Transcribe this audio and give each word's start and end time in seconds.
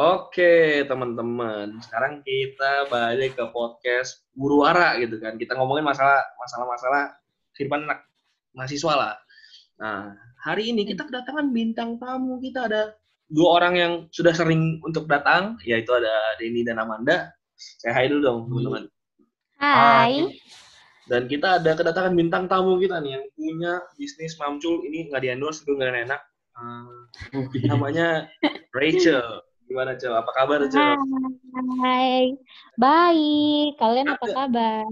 Oke, 0.00 0.80
teman-teman. 0.88 1.76
Sekarang 1.84 2.24
kita 2.24 2.88
balik 2.88 3.36
ke 3.36 3.44
podcast 3.52 4.24
Buruara 4.32 4.96
gitu 4.96 5.20
kan. 5.20 5.36
Kita 5.36 5.52
ngomongin 5.60 5.84
masalah 5.84 6.24
masalah-masalah 6.40 7.20
kehidupan 7.52 7.84
anak 7.84 8.08
mahasiswa 8.56 8.96
lah. 8.96 9.14
Nah, 9.76 10.16
hari 10.40 10.72
ini 10.72 10.88
kita 10.88 11.04
kedatangan 11.04 11.52
bintang 11.52 12.00
tamu. 12.00 12.40
Kita 12.40 12.64
ada 12.64 12.96
dua 13.28 13.60
orang 13.60 13.74
yang 13.76 13.92
sudah 14.08 14.32
sering 14.32 14.80
untuk 14.88 15.04
datang, 15.04 15.60
yaitu 15.68 15.92
ada 15.92 16.32
Denny 16.40 16.64
dan 16.64 16.80
Amanda. 16.80 17.36
Saya 17.60 17.92
hai 18.00 18.08
dulu 18.08 18.24
dong, 18.24 18.38
teman-teman. 18.48 18.84
Hai. 19.60 20.32
Dan 21.12 21.28
kita 21.28 21.60
ada 21.60 21.76
kedatangan 21.76 22.16
bintang 22.16 22.48
tamu 22.48 22.80
kita 22.80 23.04
nih 23.04 23.20
yang 23.20 23.24
punya 23.36 23.84
bisnis 24.00 24.32
mamcul. 24.40 24.80
Ini 24.80 25.12
nggak 25.12 25.28
di-endorse, 25.28 25.60
itu 25.60 25.76
nggak 25.76 26.08
enak. 26.08 26.24
Uh, 26.56 27.04
namanya 27.68 28.32
Rachel. 28.72 29.44
Gimana, 29.70 29.94
Cel? 29.94 30.10
Apa 30.10 30.34
kabar, 30.34 30.66
Cel? 30.66 30.98
Hai. 31.78 32.34
Baik. 32.74 33.78
Kalian 33.78 34.18
apa 34.18 34.26
kabar? 34.26 34.82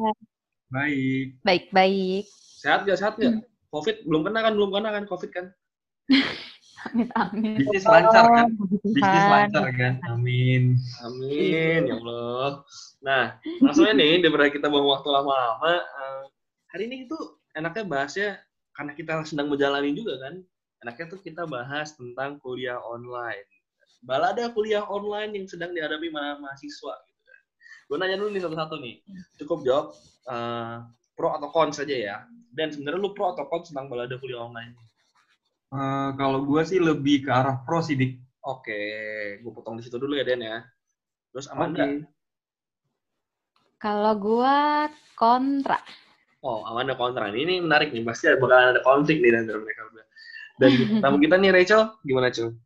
Baik. 0.70 1.34
Baik, 1.42 1.64
baik. 1.74 2.30
Sehat 2.62 2.86
gak? 2.86 3.02
Sehat 3.02 3.18
gak? 3.18 3.42
Covid 3.74 4.06
belum 4.06 4.22
kena 4.22 4.46
kan? 4.46 4.54
Belum 4.54 4.70
kena 4.70 4.94
kan 4.94 5.02
Covid 5.10 5.34
kan? 5.34 5.50
Amin, 6.86 7.10
amin. 7.18 7.58
Bisnis 7.58 7.90
lancar 7.90 8.30
kan? 8.30 8.54
Bisnis 8.86 9.26
lancar 9.26 9.66
kan? 9.74 9.98
Amin. 10.14 10.78
Amin, 11.02 11.90
ya 11.90 11.98
Allah. 11.98 12.62
Nah, 13.02 13.24
langsungnya 13.58 13.98
nih, 13.98 14.22
daripada 14.22 14.46
kita 14.46 14.70
buang 14.70 14.86
waktu 14.86 15.10
lama-lama, 15.10 15.74
uh, 15.74 16.22
hari 16.70 16.86
ini 16.86 17.10
itu 17.10 17.18
enaknya 17.58 17.82
bahasnya, 17.82 18.30
karena 18.78 18.94
kita 18.94 19.26
sedang 19.26 19.50
menjalani 19.50 19.90
juga 19.90 20.22
kan, 20.22 20.38
enaknya 20.86 21.18
tuh 21.18 21.18
kita 21.18 21.50
bahas 21.50 21.98
tentang 21.98 22.38
kuliah 22.38 22.78
online 22.78 23.57
balada 24.02 24.50
kuliah 24.54 24.86
online 24.86 25.34
yang 25.34 25.46
sedang 25.50 25.74
dihadapi 25.74 26.08
ma 26.12 26.38
mahasiswa 26.38 26.94
gitu 27.06 27.20
kan. 27.26 27.40
Gue 27.90 27.96
nanya 27.98 28.16
dulu 28.20 28.30
nih 28.34 28.42
satu-satu 28.44 28.74
nih. 28.78 28.94
Cukup 29.42 29.58
jawab 29.66 29.86
uh, 30.30 30.86
pro 31.18 31.34
atau 31.34 31.48
con 31.50 31.70
saja 31.74 31.94
ya. 31.94 32.16
Dan 32.54 32.70
sebenarnya 32.74 33.00
lu 33.02 33.12
pro 33.14 33.34
atau 33.34 33.46
con 33.50 33.62
tentang 33.62 33.90
balada 33.90 34.14
kuliah 34.18 34.42
online? 34.44 34.74
Uh, 35.68 36.16
kalau 36.16 36.42
gue 36.48 36.62
sih 36.64 36.80
lebih 36.80 37.28
ke 37.28 37.30
arah 37.30 37.60
pro 37.66 37.84
sih, 37.84 37.98
Dik. 37.98 38.16
Oke, 38.48 38.80
gue 39.44 39.52
potong 39.52 39.76
di 39.76 39.84
situ 39.84 40.00
dulu 40.00 40.16
ya, 40.16 40.24
Den 40.24 40.40
ya. 40.40 40.64
Terus 41.34 41.52
Amanda? 41.52 41.84
Okay. 41.84 42.08
Kalau 43.76 44.14
gue 44.16 44.56
kontra. 45.12 45.76
Oh, 46.40 46.64
Amanda 46.64 46.96
kontra. 46.96 47.28
Ini 47.28 47.60
menarik 47.60 47.92
nih, 47.92 48.00
pasti 48.08 48.32
bakalan 48.40 48.72
ada 48.72 48.80
konflik 48.80 49.20
nih 49.20 49.36
antara 49.36 49.60
mereka 49.60 49.84
berdua. 49.90 50.04
Dan 50.58 50.70
tamu 51.04 51.16
kita 51.20 51.36
nih, 51.36 51.50
Rachel, 51.52 51.92
gimana, 52.08 52.32
Cil? 52.32 52.56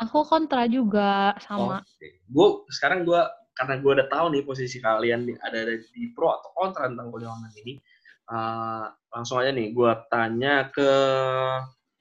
Aku 0.00 0.24
kontra 0.24 0.64
juga 0.64 1.36
sama. 1.44 1.84
Okay. 1.84 2.24
Gue 2.24 2.64
sekarang 2.72 3.04
gue 3.04 3.20
karena 3.52 3.76
gue 3.76 3.92
udah 4.00 4.08
tahu 4.08 4.26
nih 4.32 4.42
posisi 4.48 4.80
kalian 4.80 5.28
ada 5.44 5.76
di 5.76 6.08
pro 6.16 6.32
atau 6.32 6.50
kontra 6.56 6.88
tentang 6.88 7.12
kuliah 7.12 7.28
online 7.28 7.56
ini. 7.60 7.74
Uh, 8.30 8.88
langsung 9.12 9.42
aja 9.42 9.52
nih, 9.52 9.74
gue 9.74 9.92
tanya 10.08 10.70
ke 10.72 10.90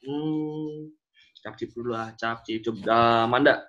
hmm, 0.06 0.94
Capcip 1.44 1.74
dulu 1.76 1.92
lah, 1.92 2.16
Capcip, 2.16 2.64
uh, 2.88 3.26
Manda. 3.28 3.68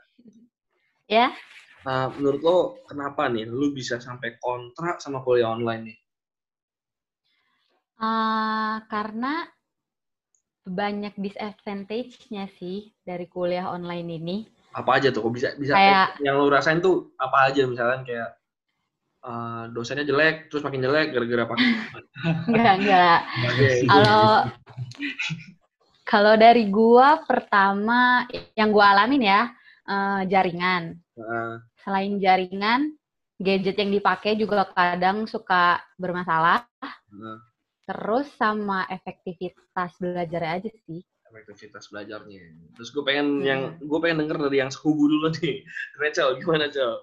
Ya. 1.11 1.34
Uh, 1.83 2.12
menurut 2.15 2.41
lo 2.44 2.59
kenapa 2.84 3.27
nih 3.33 3.48
lu 3.48 3.72
bisa 3.72 3.97
sampai 3.98 4.37
kontra 4.39 5.00
sama 5.03 5.25
kuliah 5.25 5.50
online 5.50 5.83
nih? 5.91 5.98
Uh, 8.00 8.77
karena 8.87 9.48
banyak 10.70 11.14
disadvantage-nya 11.18 12.46
sih 12.54 12.94
dari 13.02 13.26
kuliah 13.26 13.66
online 13.74 14.08
ini. 14.22 14.36
Apa 14.70 15.02
aja 15.02 15.10
tuh? 15.10 15.26
Kok 15.26 15.34
bisa 15.34 15.48
bisa 15.58 15.74
kayak, 15.74 16.22
yang 16.22 16.38
lo 16.38 16.46
rasain 16.46 16.78
tuh 16.78 17.10
apa 17.18 17.50
aja 17.50 17.66
misalnya 17.66 18.06
kayak 18.06 18.30
uh, 19.26 19.66
dosennya 19.74 20.06
jelek 20.06 20.46
terus 20.46 20.62
makin 20.62 20.86
jelek 20.86 21.10
gara-gara 21.10 21.44
pakai 21.50 21.66
enggak 22.54 22.74
enggak. 22.78 23.20
Kalau 23.91 24.26
kalau 26.06 26.34
dari 26.38 26.70
gua 26.70 27.26
pertama 27.26 28.30
yang 28.54 28.70
gua 28.70 28.94
alamin 28.94 29.26
ya 29.26 29.42
uh, 29.91 30.22
jaringan. 30.30 30.94
Uh. 31.19 31.59
Selain 31.82 32.14
jaringan, 32.22 32.94
gadget 33.42 33.75
yang 33.75 33.91
dipakai 33.91 34.38
juga 34.38 34.70
kadang 34.70 35.26
suka 35.26 35.82
bermasalah. 35.98 36.62
Uh 37.10 37.50
terus 37.91 38.31
sama 38.39 38.87
efektivitas 38.87 39.99
belajar 39.99 40.62
aja 40.62 40.71
sih 40.87 41.03
efektivitas 41.27 41.91
belajarnya 41.91 42.55
terus 42.78 42.95
gue 42.95 43.03
pengen 43.03 43.43
hmm. 43.43 43.47
yang 43.47 43.61
gue 43.83 43.99
pengen 43.99 44.27
denger 44.27 44.47
dari 44.47 44.62
yang 44.62 44.71
sehubu 44.71 45.11
dulu 45.11 45.28
nih 45.43 45.67
Rachel 45.99 46.39
gimana 46.39 46.71
Cel? 46.71 46.95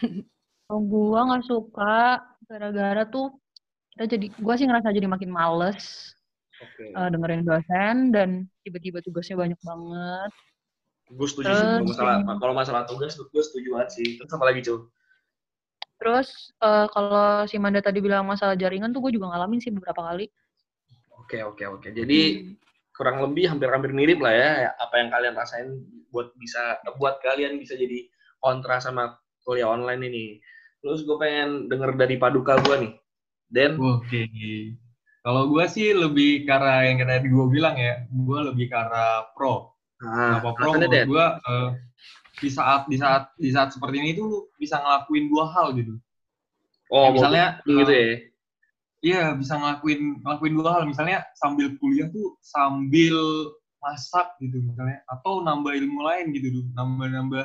Oh, 0.72 0.80
gue 0.80 1.20
nggak 1.20 1.44
suka 1.44 2.24
gara-gara 2.48 3.04
tuh 3.04 3.36
kita 3.92 4.16
jadi 4.16 4.26
gue 4.32 4.54
sih 4.56 4.64
ngerasa 4.64 4.96
jadi 4.96 5.04
makin 5.04 5.28
males 5.28 6.16
okay. 6.56 6.88
uh, 6.96 7.06
eh, 7.06 7.08
dengerin 7.12 7.44
dosen 7.44 7.96
dan 8.10 8.28
tiba-tiba 8.64 9.04
tugasnya 9.04 9.36
banyak 9.38 9.60
banget. 9.60 10.30
Gue 11.12 11.28
setuju 11.28 11.52
Terus, 11.52 11.60
sih 11.60 11.68
kalau 11.68 11.84
masalah 11.84 12.16
kalau 12.40 12.54
masalah 12.56 12.82
tugas 12.88 13.12
gue 13.12 13.42
setuju 13.44 13.68
banget 13.76 13.90
sih. 13.92 14.08
Terus 14.16 14.32
apa 14.32 14.44
lagi 14.48 14.60
Cil? 14.64 14.88
Terus 16.04 16.52
uh, 16.60 16.84
kalau 16.92 17.48
si 17.48 17.56
Manda 17.56 17.80
tadi 17.80 18.04
bilang 18.04 18.28
masalah 18.28 18.52
jaringan 18.60 18.92
tuh 18.92 19.00
gue 19.08 19.16
juga 19.16 19.32
ngalamin 19.32 19.56
sih 19.56 19.72
beberapa 19.72 20.04
kali. 20.04 20.28
Oke 21.16 21.40
oke 21.40 21.64
oke. 21.64 21.88
Jadi 21.88 22.44
hmm. 22.44 22.60
kurang 22.92 23.24
lebih 23.24 23.48
hampir-hampir 23.48 23.96
mirip 23.96 24.20
lah 24.20 24.36
ya 24.36 24.50
apa 24.76 25.00
yang 25.00 25.08
kalian 25.08 25.32
rasain 25.32 25.80
buat 26.12 26.36
bisa 26.36 26.76
buat 27.00 27.24
kalian 27.24 27.56
bisa 27.56 27.72
jadi 27.72 28.04
kontra 28.36 28.84
sama 28.84 29.16
kuliah 29.48 29.72
online 29.72 30.04
ini. 30.04 30.26
Terus 30.84 31.08
gue 31.08 31.16
pengen 31.16 31.72
denger 31.72 31.96
dari 31.96 32.20
paduka 32.20 32.60
gue 32.60 32.76
nih. 32.84 32.92
Den. 33.48 33.80
Oke. 33.80 34.28
Okay. 34.28 34.76
Kalau 35.24 35.48
gue 35.48 35.64
sih 35.72 35.96
lebih 35.96 36.44
karena 36.44 36.84
yang 36.84 37.00
tadi 37.00 37.32
gue 37.32 37.46
bilang 37.48 37.80
ya, 37.80 38.04
gue 38.12 38.38
lebih 38.52 38.68
arah 38.68 39.32
pro. 39.32 39.72
Ah, 40.04 40.38
Kenapa 40.38 40.50
pro? 40.54 40.76
Menurut 40.76 41.02
gue 41.08 41.26
uh, 41.48 41.70
di 42.38 42.50
saat 42.52 42.86
di 42.90 42.96
saat 43.00 43.32
di 43.40 43.50
saat 43.50 43.72
seperti 43.72 43.96
ini 44.00 44.10
tuh 44.12 44.24
lu 44.28 44.38
bisa 44.60 44.78
ngelakuin 44.78 45.32
dua 45.32 45.44
hal 45.50 45.72
gitu. 45.74 45.96
Oh, 46.92 47.08
ya, 47.08 47.10
misalnya 47.16 47.46
gitu 47.64 47.92
ya. 47.92 48.12
Iya, 49.04 49.24
bisa 49.36 49.60
ngelakuin 49.60 50.24
ngelakuin 50.24 50.54
dua 50.56 50.70
hal. 50.76 50.82
Misalnya 50.84 51.24
sambil 51.36 51.76
kuliah 51.80 52.08
tuh 52.12 52.36
sambil 52.44 53.16
masak 53.84 54.32
gitu 54.40 54.64
misalnya 54.64 55.04
atau 55.12 55.44
nambah 55.44 55.76
ilmu 55.76 56.00
lain 56.08 56.32
gitu 56.32 56.48
tuh, 56.60 56.64
nambah-nambah 56.72 57.44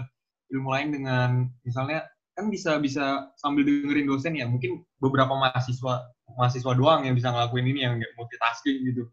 ilmu 0.56 0.70
lain 0.72 0.90
dengan 0.96 1.30
misalnya 1.68 2.08
kan 2.40 2.48
bisa 2.48 2.80
bisa 2.80 3.36
sambil 3.36 3.68
dengerin 3.68 4.08
dosen 4.08 4.40
ya 4.40 4.48
mungkin 4.48 4.88
beberapa 5.04 5.36
mahasiswa 5.36 6.08
mahasiswa 6.40 6.72
doang 6.72 7.04
yang 7.04 7.20
bisa 7.20 7.36
ngelakuin 7.36 7.68
ini 7.68 7.80
yang 7.84 8.00
multitasking 8.16 8.88
gitu 8.88 9.12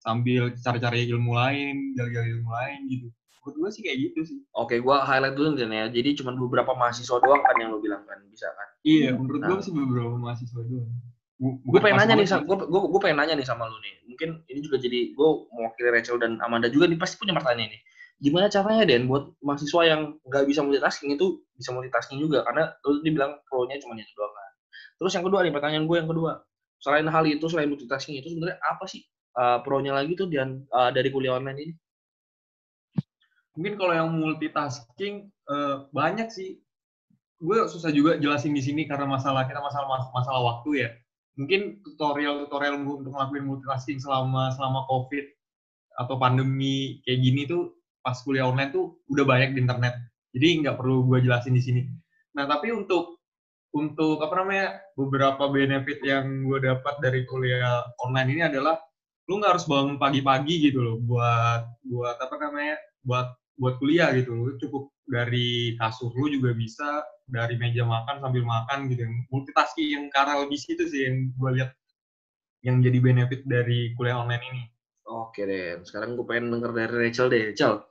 sambil 0.00 0.52
cari-cari 0.56 1.04
ilmu 1.08 1.36
lain, 1.36 1.92
gali-gali 1.94 2.32
ilmu 2.40 2.50
lain 2.50 2.80
gitu. 2.88 3.06
Menurut 3.40 3.56
gue 3.56 3.70
sih 3.72 3.82
kayak 3.84 3.98
gitu 4.10 4.20
sih. 4.24 4.38
Oke 4.52 4.80
gue 4.80 4.96
highlight 4.96 5.36
dulu 5.36 5.56
nih 5.56 5.64
ya. 5.64 5.86
Jadi 5.88 6.08
cuma 6.20 6.36
beberapa 6.36 6.76
mahasiswa 6.76 7.16
doang 7.20 7.40
kan 7.40 7.56
yang 7.56 7.72
lo 7.72 7.80
bilang 7.80 8.04
kan 8.04 8.20
bisa 8.28 8.48
kan? 8.52 8.68
Iya 8.84 9.16
menurut 9.16 9.40
nah. 9.44 9.48
gue 9.56 9.58
sih 9.64 9.72
beberapa 9.72 10.16
mahasiswa 10.16 10.60
doang. 10.60 10.92
Gue 11.40 11.80
pengen 11.80 12.04
nanya 12.04 12.14
nih 12.20 12.28
gue 12.28 12.56
gue 12.68 13.00
pengen 13.00 13.16
nanya 13.16 13.34
nih 13.40 13.46
sama 13.48 13.64
lu 13.64 13.76
nih. 13.80 13.94
Mungkin 14.12 14.28
ini 14.44 14.60
juga 14.60 14.76
jadi 14.76 15.16
gue 15.16 15.28
mewakili 15.56 15.88
Rachel 15.88 16.20
dan 16.20 16.36
Amanda 16.44 16.68
juga 16.68 16.84
nih 16.88 17.00
pasti 17.00 17.16
punya 17.16 17.32
pertanyaan 17.32 17.72
ini. 17.72 17.78
Gimana 18.20 18.52
caranya 18.52 18.84
Den 18.84 19.08
buat 19.08 19.32
mahasiswa 19.40 19.80
yang 19.88 20.20
nggak 20.28 20.44
bisa 20.44 20.60
multitasking 20.60 21.16
itu 21.16 21.40
bisa 21.56 21.72
multitasking 21.72 22.20
juga? 22.20 22.44
Karena 22.44 22.68
lu 22.84 23.00
tadi 23.00 23.10
bilang 23.16 23.40
pro-nya 23.48 23.80
cuma 23.80 23.96
itu 23.96 24.12
doang 24.12 24.32
kan. 24.36 24.52
Terus 25.00 25.12
yang 25.16 25.24
kedua 25.24 25.40
nih 25.40 25.52
pertanyaan 25.56 25.88
gue 25.88 25.96
yang 25.96 26.08
kedua. 26.12 26.44
Selain 26.80 27.08
hal 27.08 27.24
itu 27.24 27.44
selain 27.48 27.72
multitasking 27.72 28.20
itu 28.20 28.28
sebenarnya 28.36 28.60
apa 28.60 28.84
sih 28.84 29.00
uh, 29.36 29.58
pro-nya 29.62 29.94
lagi 29.94 30.16
tuh 30.18 30.30
dan 30.30 30.64
uh, 30.74 30.90
dari 30.90 31.12
kuliah 31.12 31.38
online 31.38 31.58
ini? 31.60 31.74
Mungkin 33.58 33.74
kalau 33.76 33.92
yang 33.92 34.08
multitasking 34.14 35.28
uh, 35.50 35.90
banyak 35.90 36.30
sih. 36.30 36.58
Gue 37.40 37.64
susah 37.68 37.88
juga 37.88 38.20
jelasin 38.20 38.52
di 38.52 38.60
sini 38.60 38.84
karena 38.84 39.08
masalah 39.08 39.48
kita 39.48 39.60
masalah 39.64 40.12
masalah 40.12 40.40
waktu 40.44 40.86
ya. 40.86 40.88
Mungkin 41.40 41.80
tutorial 41.80 42.44
tutorial 42.44 42.84
untuk 42.84 43.12
ngelakuin 43.16 43.48
multitasking 43.48 43.96
selama 43.96 44.52
selama 44.52 44.84
covid 44.92 45.24
atau 45.96 46.20
pandemi 46.20 47.00
kayak 47.08 47.20
gini 47.20 47.48
tuh 47.48 47.80
pas 48.04 48.16
kuliah 48.24 48.44
online 48.44 48.72
tuh 48.72 48.96
udah 49.08 49.24
banyak 49.24 49.56
di 49.56 49.64
internet. 49.64 49.94
Jadi 50.36 50.48
nggak 50.64 50.76
perlu 50.76 51.08
gue 51.08 51.24
jelasin 51.24 51.56
di 51.56 51.62
sini. 51.64 51.82
Nah 52.36 52.44
tapi 52.44 52.76
untuk 52.76 53.20
untuk 53.70 54.20
apa 54.20 54.34
namanya 54.42 54.66
beberapa 54.98 55.46
benefit 55.48 56.02
yang 56.02 56.44
gue 56.44 56.58
dapat 56.60 56.94
dari 57.00 57.22
kuliah 57.24 57.86
online 58.02 58.28
ini 58.36 58.42
adalah 58.44 58.76
lu 59.30 59.38
nggak 59.38 59.54
harus 59.54 59.66
bangun 59.70 59.94
pagi-pagi 59.94 60.58
gitu 60.58 60.82
loh 60.82 60.96
buat 61.06 61.62
buat 61.86 62.18
apa 62.18 62.34
namanya 62.34 62.82
buat 63.06 63.30
buat 63.62 63.78
kuliah 63.78 64.10
gitu. 64.18 64.34
Lu 64.34 64.58
cukup 64.58 64.90
dari 65.06 65.78
kasur 65.78 66.10
lu 66.18 66.26
juga 66.34 66.50
bisa 66.50 67.06
dari 67.30 67.54
meja 67.54 67.86
makan 67.86 68.18
sambil 68.18 68.42
makan 68.42 68.90
gitu. 68.90 69.06
Multitasking 69.30 69.88
yang 69.94 70.04
karena 70.10 70.42
lebih 70.42 70.58
situ 70.58 70.82
sih 70.90 71.06
yang 71.06 71.30
gue 71.30 71.50
lihat 71.62 71.70
yang 72.66 72.82
jadi 72.82 72.98
benefit 72.98 73.46
dari 73.46 73.94
kuliah 73.94 74.18
online 74.18 74.42
ini. 74.50 74.62
Oke 75.06 75.46
deh 75.46 75.78
sekarang 75.86 76.18
gue 76.18 76.26
pengen 76.26 76.50
denger 76.50 76.74
dari 76.74 76.94
Rachel 77.06 77.30
deh. 77.30 77.54
Rachel. 77.54 77.86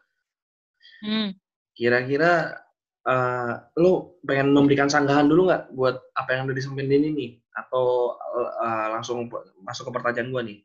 Hmm. 1.00 1.31
kira-kira 1.80 2.59
uh, 3.07 3.56
lu 3.80 4.19
pengen 4.27 4.51
memberikan 4.51 4.91
sanggahan 4.91 5.31
dulu 5.31 5.47
nggak 5.47 5.71
buat 5.71 5.95
apa 6.12 6.36
yang 6.36 6.51
udah 6.51 6.57
disampaikan 6.59 6.91
ini 6.91 7.09
nih? 7.15 7.31
Atau 7.56 8.19
uh, 8.19 8.88
langsung 8.91 9.31
masuk 9.63 9.88
ke 9.88 9.91
pertanyaan 9.95 10.27
gua 10.36 10.44
nih 10.44 10.59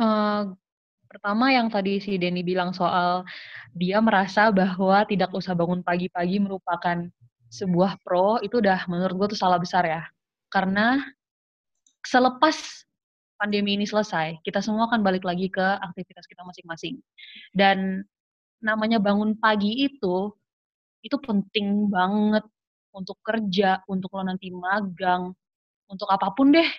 uh, 0.00 0.52
pertama 1.06 1.54
yang 1.54 1.70
tadi 1.70 2.02
si 2.02 2.18
Denny 2.18 2.42
bilang 2.42 2.74
soal 2.74 3.22
dia 3.72 4.00
merasa 4.02 4.50
bahwa 4.50 5.04
tidak 5.06 5.30
usah 5.32 5.54
bangun 5.54 5.80
pagi-pagi 5.80 6.42
merupakan 6.42 7.06
sebuah 7.46 8.02
pro 8.02 8.42
itu 8.42 8.58
udah 8.58 8.84
menurut 8.90 9.14
gue 9.14 9.26
tuh 9.36 9.40
salah 9.40 9.56
besar 9.56 9.86
ya 9.86 10.02
karena 10.50 10.98
selepas 12.06 12.86
pandemi 13.36 13.76
ini 13.76 13.84
selesai, 13.84 14.40
kita 14.42 14.64
semua 14.64 14.88
akan 14.88 15.04
balik 15.04 15.22
lagi 15.22 15.52
ke 15.52 15.62
aktivitas 15.62 16.24
kita 16.24 16.42
masing-masing. 16.42 16.98
Dan 17.52 18.02
namanya 18.64 18.96
bangun 18.98 19.36
pagi 19.36 19.84
itu, 19.84 20.32
itu 21.04 21.16
penting 21.20 21.92
banget 21.92 22.42
untuk 22.96 23.20
kerja, 23.20 23.84
untuk 23.86 24.16
lo 24.16 24.24
nanti 24.24 24.48
magang, 24.48 25.36
untuk 25.86 26.08
apa 26.08 26.32
pun 26.32 26.56
deh. 26.56 26.70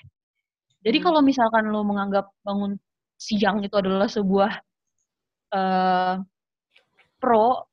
Jadi 0.86 0.98
hmm. 1.02 1.06
kalau 1.06 1.20
misalkan 1.26 1.64
lo 1.70 1.82
menganggap 1.82 2.30
bangun 2.46 2.78
siang 3.18 3.66
itu 3.66 3.74
adalah 3.74 4.06
sebuah 4.06 4.52
uh, 5.54 6.22
pro, 7.18 7.66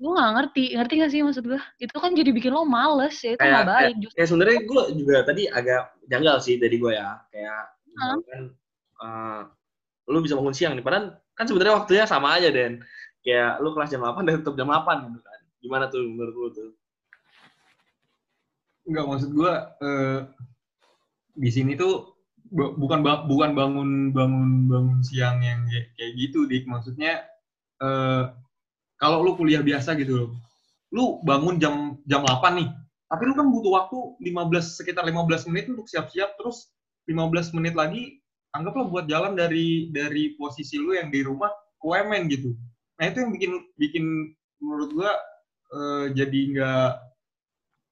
gue 0.00 0.12
gak 0.12 0.32
ngerti, 0.40 0.64
ngerti 0.76 0.94
gak 1.00 1.12
sih 1.12 1.20
maksud 1.20 1.44
gue? 1.44 1.60
Itu 1.80 1.96
kan 2.00 2.16
jadi 2.16 2.32
bikin 2.32 2.52
lo 2.52 2.64
males 2.64 3.16
ya, 3.20 3.36
itu 3.36 3.40
kayak, 3.44 3.52
gak 3.52 3.68
baik. 3.68 3.94
Kayak, 4.00 4.16
ya 4.16 4.24
sebenarnya 4.24 4.58
gue 4.64 4.82
juga 4.96 5.16
tadi 5.24 5.42
agak 5.52 5.82
janggal 6.08 6.36
sih 6.40 6.56
dari 6.56 6.76
gue 6.80 6.92
ya, 6.96 7.20
kayak 7.28 7.62
hmm. 7.92 8.18
kan 8.24 8.42
uh, 9.04 9.40
lu 10.08 10.24
bisa 10.24 10.38
bangun 10.38 10.56
siang 10.56 10.72
nih, 10.78 10.84
padahal 10.84 11.20
kan 11.36 11.44
sebenarnya 11.44 11.74
waktunya 11.76 12.04
sama 12.08 12.40
aja 12.40 12.48
Den. 12.48 12.80
Kayak 13.20 13.58
lu 13.58 13.74
kelas 13.74 13.90
jam 13.90 14.06
8 14.06 14.22
dan 14.22 14.34
tutup 14.40 14.54
jam 14.54 14.70
8 14.70 15.10
gitu 15.10 15.20
kan. 15.20 15.40
Gimana 15.58 15.84
tuh 15.90 16.06
menurut 16.06 16.34
lu 16.34 16.48
tuh? 16.54 16.70
Enggak, 18.86 19.04
maksud 19.10 19.30
gue 19.34 19.52
uh, 19.82 20.20
di 21.34 21.50
sini 21.50 21.74
tuh 21.74 22.15
bukan 22.54 23.00
bukan 23.04 23.50
bangun 23.54 23.90
bangun 24.14 24.50
bangun 24.70 24.98
siang 25.02 25.42
yang 25.42 25.66
kayak, 25.66 25.86
kayak 25.98 26.12
gitu 26.18 26.46
dik. 26.46 26.64
Maksudnya 26.68 27.26
uh, 27.82 28.32
kalau 28.96 29.22
lu 29.24 29.34
kuliah 29.34 29.60
biasa 29.60 29.98
gitu 29.98 30.12
loh 30.14 30.30
lu 30.94 31.18
bangun 31.26 31.58
jam 31.58 31.98
jam 32.06 32.22
8 32.22 32.58
nih. 32.58 32.68
Tapi 33.06 33.22
lu 33.22 33.34
kan 33.38 33.46
butuh 33.50 33.72
waktu 33.74 33.98
15 34.18 34.82
sekitar 34.82 35.06
15 35.06 35.50
menit 35.50 35.66
untuk 35.70 35.86
siap-siap. 35.86 36.34
Terus 36.38 36.70
15 37.06 37.54
menit 37.58 37.74
lagi 37.74 38.18
anggaplah 38.54 38.88
buat 38.88 39.06
jalan 39.06 39.36
dari 39.36 39.92
dari 39.92 40.34
posisi 40.34 40.80
lu 40.80 40.96
yang 40.96 41.12
di 41.12 41.22
rumah 41.22 41.52
ke 41.78 41.84
UMN 41.84 42.22
gitu. 42.32 42.56
Nah 42.98 43.04
itu 43.12 43.22
yang 43.22 43.30
bikin 43.36 43.52
bikin 43.76 44.04
menurut 44.58 44.90
gua 44.96 45.12
uh, 45.76 46.06
jadi 46.10 46.40
nggak 46.56 46.90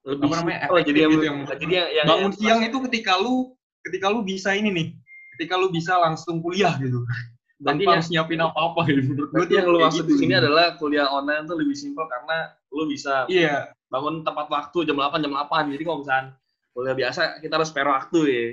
lebih 0.04 0.28
apa 0.28 0.36
namanya 0.36 0.58
oh, 0.68 0.80
jadi 0.84 0.98
gitu 1.08 1.24
yang, 1.24 1.38
jadi 1.48 1.64
yang, 1.64 1.88
yang 1.96 2.06
bangun 2.08 2.24
yang, 2.28 2.32
siang 2.36 2.60
itu 2.60 2.76
ketika 2.88 3.12
lu 3.16 3.56
ketika 3.84 4.10
lu 4.10 4.24
bisa 4.24 4.56
ini 4.56 4.70
nih 4.72 4.88
ketika 5.36 5.54
lu 5.60 5.68
bisa 5.70 5.96
langsung 6.00 6.40
kuliah 6.40 6.74
gitu 6.80 7.04
Berarti 7.64 7.84
yang 7.86 8.02
nyiapin 8.02 8.40
apa-apa 8.44 8.80
gitu. 8.90 9.30
Gue 9.30 9.46
yang 9.48 9.70
lu 9.70 9.78
maksud 9.80 10.04
gitu. 10.04 10.18
di 10.18 10.26
sini 10.26 10.34
adalah 10.36 10.74
kuliah 10.76 11.06
online 11.08 11.46
tuh 11.46 11.56
lebih 11.56 11.72
simpel 11.72 12.04
karena 12.10 12.50
lu 12.74 12.90
bisa 12.90 13.30
iya. 13.30 13.70
bangun 13.88 14.26
tepat 14.26 14.50
waktu 14.50 14.84
jam 14.84 14.98
8 14.98 15.22
jam 15.22 15.32
8. 15.32 15.72
Jadi 15.72 15.82
kalau 15.86 15.98
misalnya 16.02 16.34
kuliah 16.74 16.96
biasa 16.98 17.40
kita 17.40 17.54
harus 17.56 17.70
spare 17.70 17.88
waktu 17.88 18.20
ya. 18.26 18.44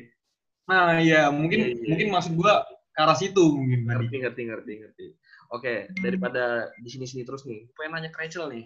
Nah, 0.70 1.02
iya 1.02 1.22
mungkin 1.34 1.60
iya, 1.60 1.70
iya. 1.76 1.88
mungkin 1.90 2.08
maksud 2.14 2.34
gua 2.38 2.64
ke 2.94 3.00
arah 3.02 3.18
situ 3.18 3.42
mungkin 3.42 3.90
ngerti, 3.90 4.06
tadi. 4.08 4.18
Ngerti, 4.22 4.42
ngerti, 4.48 4.72
ngerti. 4.86 5.06
Oke, 5.52 5.74
daripada 6.00 6.72
di 6.80 6.88
sini-sini 6.88 7.28
terus 7.28 7.44
nih, 7.44 7.68
pengen 7.76 8.00
nanya 8.00 8.10
ke 8.14 8.24
Rachel 8.24 8.48
nih. 8.48 8.66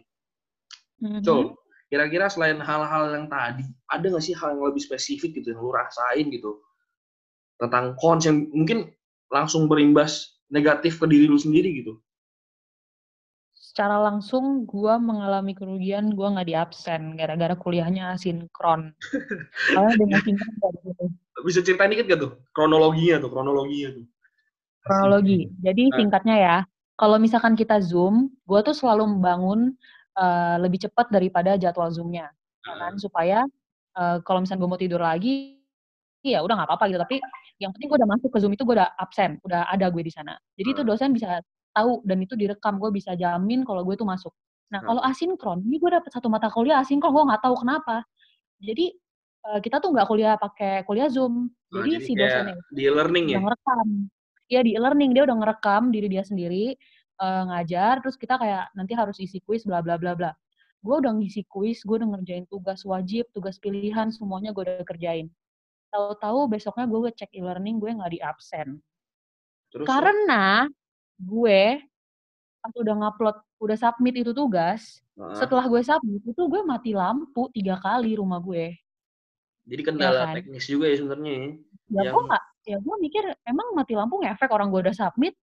Mm-hmm. 1.01 1.23
Kira-kira 1.95 2.27
selain 2.27 2.59
hal-hal 2.59 3.15
yang 3.15 3.31
tadi, 3.31 3.63
ada 3.88 4.03
nggak 4.03 4.19
sih 4.19 4.36
hal 4.36 4.59
yang 4.59 4.68
lebih 4.68 4.83
spesifik 4.83 5.39
gitu 5.39 5.56
yang 5.56 5.63
lu 5.63 5.71
rasain 5.71 6.27
gitu 6.27 6.59
tentang 7.56 7.95
cons 7.95 8.27
yang 8.27 8.51
mungkin 8.51 8.92
langsung 9.31 9.71
berimbas 9.71 10.36
negatif 10.51 11.00
ke 11.00 11.07
diri 11.07 11.31
lu 11.31 11.39
sendiri 11.39 11.71
gitu? 11.80 11.95
Secara 13.56 14.03
langsung 14.12 14.68
gue 14.68 14.92
mengalami 15.00 15.56
kerugian 15.56 16.12
gue 16.12 16.27
nggak 16.27 16.47
di 16.51 16.56
absen 16.59 17.15
gara-gara 17.15 17.56
kuliahnya 17.56 18.12
asinkron. 18.12 18.91
Karena 19.71 19.95
dengan 19.95 20.19
sinkron 20.19 20.74
gitu. 20.83 21.06
Bisa 21.48 21.63
ceritain 21.63 21.95
dikit 21.95 22.12
gak 22.12 22.19
tuh 22.19 22.31
kronologinya 22.51 23.24
tuh 23.24 23.31
kronologinya 23.31 23.89
tuh? 23.95 24.06
Kronologi. 24.83 25.48
Jadi 25.63 25.83
nah. 25.88 25.95
singkatnya 25.95 26.36
ya, 26.36 26.57
kalau 27.00 27.15
misalkan 27.24 27.56
kita 27.56 27.80
zoom, 27.80 28.36
gue 28.44 28.59
tuh 28.68 28.75
selalu 28.75 29.15
membangun 29.15 29.80
uh, 30.15 30.57
lebih 30.59 30.88
cepat 30.88 31.12
daripada 31.12 31.59
jadwal 31.59 31.91
zoomnya, 31.91 32.31
ya 32.63 32.73
kan? 32.75 32.94
Supaya 32.97 33.44
uh, 33.95 34.17
kalau 34.23 34.44
misalnya 34.44 34.62
gue 34.63 34.69
mau 34.71 34.81
tidur 34.81 35.01
lagi, 35.03 35.59
ya 36.25 36.41
udah 36.41 36.57
nggak 36.57 36.69
apa-apa 36.71 36.85
gitu. 36.89 37.00
Tapi 37.00 37.15
yang 37.62 37.71
penting 37.71 37.88
gue 37.88 37.97
udah 38.01 38.09
masuk 38.09 38.29
ke 38.33 38.38
Zoom 38.44 38.51
itu 38.51 38.63
gue 38.67 38.75
udah 38.75 38.89
absen, 39.00 39.39
udah 39.45 39.69
ada 39.71 39.88
gue 39.88 40.03
di 40.03 40.12
sana. 40.12 40.35
Jadi 40.59 40.69
itu 40.75 40.81
hmm. 40.83 40.89
dosen 40.89 41.09
bisa 41.15 41.39
tahu 41.71 42.03
dan 42.03 42.17
itu 42.23 42.33
direkam, 42.35 42.79
gue 42.79 42.91
bisa 42.91 43.15
jamin 43.15 43.63
kalau 43.63 43.83
gue 43.88 43.95
tuh 43.95 44.07
masuk. 44.07 44.33
Nah 44.73 44.81
kalau 44.81 45.00
asinkron, 45.06 45.63
ini 45.63 45.79
gue 45.79 45.91
dapet 45.94 46.12
satu 46.12 46.27
mata 46.27 46.51
kuliah 46.51 46.83
asinkron, 46.83 47.13
gue 47.15 47.23
nggak 47.23 47.44
tahu 47.45 47.56
kenapa. 47.63 48.03
Jadi 48.59 48.91
uh, 49.47 49.59
kita 49.63 49.79
tuh 49.79 49.95
nggak 49.95 50.07
kuliah 50.07 50.35
pakai 50.35 50.83
kuliah 50.83 51.07
Zoom. 51.07 51.47
Jadi, 51.71 51.79
nah, 51.79 51.83
jadi 51.85 52.03
si 52.03 52.12
dosennya 52.15 52.56
di 52.71 52.83
learning 52.91 53.25
ya. 53.31 53.39
Ngerekam. 53.39 53.89
Iya 54.45 54.62
di 54.62 54.71
e-learning 54.77 55.12
dia 55.17 55.23
udah 55.25 55.38
ngerekam 55.41 55.89
diri 55.89 56.06
dia 56.06 56.21
sendiri 56.21 56.77
uh, 57.19 57.44
ngajar, 57.51 58.03
terus 58.03 58.15
kita 58.19 58.35
kayak 58.39 58.71
nanti 58.73 58.94
harus 58.95 59.17
isi 59.21 59.39
kuis 59.44 59.63
bla 59.67 59.79
bla 59.83 59.95
bla 60.00 60.15
bla. 60.15 60.31
Gue 60.85 61.01
udah 61.01 61.17
ngisi 61.17 61.47
kuis, 61.50 61.81
gue 61.81 61.97
udah 61.97 62.13
ngerjain 62.13 62.45
tugas 62.45 62.85
wajib, 62.85 63.25
tugas 63.33 63.57
pilihan, 63.57 64.13
semuanya 64.13 64.53
gue 64.53 64.63
udah 64.63 64.85
kerjain. 64.85 65.33
Tahu-tahu 65.89 66.51
besoknya 66.51 66.85
gue 66.85 67.12
cek 67.13 67.31
e-learning 67.33 67.79
gue 67.79 67.91
nggak 67.95 68.12
di 68.12 68.19
absen 68.19 68.83
Terus, 69.75 69.88
karena 69.88 70.71
gue 71.19 71.83
pas 72.63 72.73
udah 72.75 72.95
ngupload 72.95 73.38
udah 73.59 73.77
submit 73.77 74.15
itu 74.19 74.31
tugas 74.31 75.00
uh 75.15 75.31
setelah 75.35 75.63
gue 75.71 75.79
submit 75.79 76.23
itu 76.27 76.44
gue 76.44 76.62
mati 76.67 76.91
lampu 76.91 77.47
tiga 77.56 77.79
kali 77.79 78.19
rumah 78.19 78.44
gue. 78.44 78.75
Jadi 79.63 79.81
kendala 79.83 80.12
ya 80.15 80.25
kan? 80.27 80.35
teknis 80.35 80.67
juga 80.67 80.91
ya 80.91 80.95
sebenarnya 81.00 81.31
ya, 81.31 81.47
ya 81.88 82.01
yang... 82.03 82.13
gue 82.13 82.23
nggak 82.27 82.44
ya 82.65 82.77
gue 82.83 82.95
mikir 83.00 83.23
emang 83.47 83.67
mati 83.75 83.94
lampu 83.95 84.19
ngefek 84.19 84.51
orang 84.51 84.67
gue 84.71 84.81
udah 84.83 84.95
submit 84.95 85.39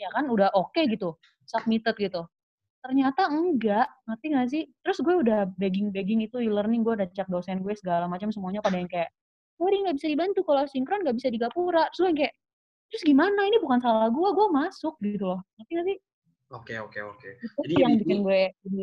ya 0.00 0.08
kan 0.16 0.24
udah 0.32 0.48
oke 0.56 0.72
okay 0.72 0.88
gitu 0.88 1.12
submitted 1.44 1.92
gitu. 2.00 2.24
Ternyata 2.80 3.28
enggak 3.28 3.92
ngerti 4.08 4.26
gak 4.32 4.48
sih? 4.48 4.62
Terus 4.80 4.98
gue 5.04 5.14
udah 5.20 5.52
begging 5.60 5.92
begging 5.92 6.24
itu 6.24 6.40
e-learning 6.40 6.80
gue 6.80 6.96
udah 6.96 7.08
cek 7.12 7.28
dosen 7.28 7.60
gue 7.60 7.76
segala 7.76 8.08
macam 8.08 8.32
semuanya 8.32 8.64
pada 8.64 8.80
yang 8.80 8.88
kayak 8.88 9.12
sorry 9.60 9.76
nggak 9.84 10.00
bisa 10.00 10.08
dibantu 10.08 10.40
kalau 10.48 10.64
sinkron 10.64 11.04
nggak 11.04 11.16
bisa 11.20 11.28
di 11.28 11.36
gapura. 11.36 11.84
Terus 11.92 12.00
gue 12.00 12.10
kayak 12.24 12.34
terus 12.88 13.02
gimana? 13.04 13.40
Ini 13.44 13.60
bukan 13.60 13.78
salah 13.84 14.08
gue 14.08 14.28
gue 14.32 14.46
masuk 14.48 14.94
gitu 15.04 15.24
loh. 15.36 15.40
Ngerti 15.60 15.72
gak 15.76 15.86
sih? 15.92 15.96
Oke 16.50 16.74
oke 16.80 16.98
oke. 17.04 17.28
Jadi 17.68 17.74
yang 17.76 17.92
bikin 18.00 18.18
gue 18.24 18.40
jadi 18.64 18.82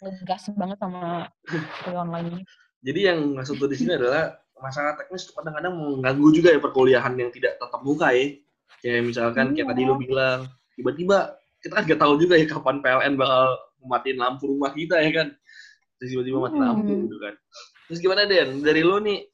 ngegas 0.00 0.42
banget 0.56 0.78
sama 0.80 1.28
kuliah 1.48 2.00
online 2.04 2.26
ini. 2.36 2.42
Jadi 2.80 3.00
yang 3.08 3.18
maksud 3.36 3.56
gue 3.56 3.68
di 3.72 3.78
sini 3.80 3.96
adalah 3.96 4.36
masalah 4.60 4.92
teknis 5.00 5.32
kadang-kadang 5.32 5.72
mengganggu 5.72 6.28
juga 6.36 6.52
ya 6.52 6.60
perkuliahan 6.60 7.16
yang 7.16 7.32
tidak 7.32 7.56
tetap 7.56 7.80
muka 7.80 8.12
ya 8.12 8.36
kayak 8.80 9.00
misalkan 9.06 9.52
kayak 9.56 9.68
tadi 9.72 9.82
lo 9.84 9.96
iya. 9.96 10.00
bilang 10.00 10.38
tiba-tiba 10.76 11.18
kita 11.60 11.72
kan 11.76 11.84
nggak 11.84 12.00
tahu 12.00 12.14
juga 12.16 12.34
ya 12.40 12.46
kapan 12.48 12.76
PLN 12.80 13.14
bakal 13.20 13.44
matiin 13.84 14.18
lampu 14.20 14.48
rumah 14.48 14.72
kita 14.72 15.00
ya 15.00 15.10
kan 15.12 15.28
terus 16.00 16.16
tiba-tiba 16.16 16.38
mati 16.40 16.58
lampu 16.58 16.92
gitu 17.08 17.16
kan 17.20 17.34
terus 17.88 17.98
gimana 18.00 18.24
Den 18.24 18.64
dari 18.64 18.80
lo 18.80 18.96
nih 19.00 19.30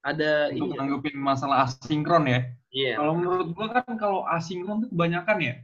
ada 0.00 0.48
untuk 0.56 1.04
ini 1.04 1.20
masalah 1.20 1.68
asinkron 1.68 2.24
ya. 2.24 2.40
Iya. 2.72 2.94
Yeah. 2.94 2.94
Kalau 2.96 3.12
menurut 3.20 3.48
gua 3.52 3.66
kan 3.68 3.94
kalau 4.00 4.24
asinkron 4.32 4.86
tuh 4.86 4.90
kebanyakan 4.92 5.36
ya, 5.44 5.54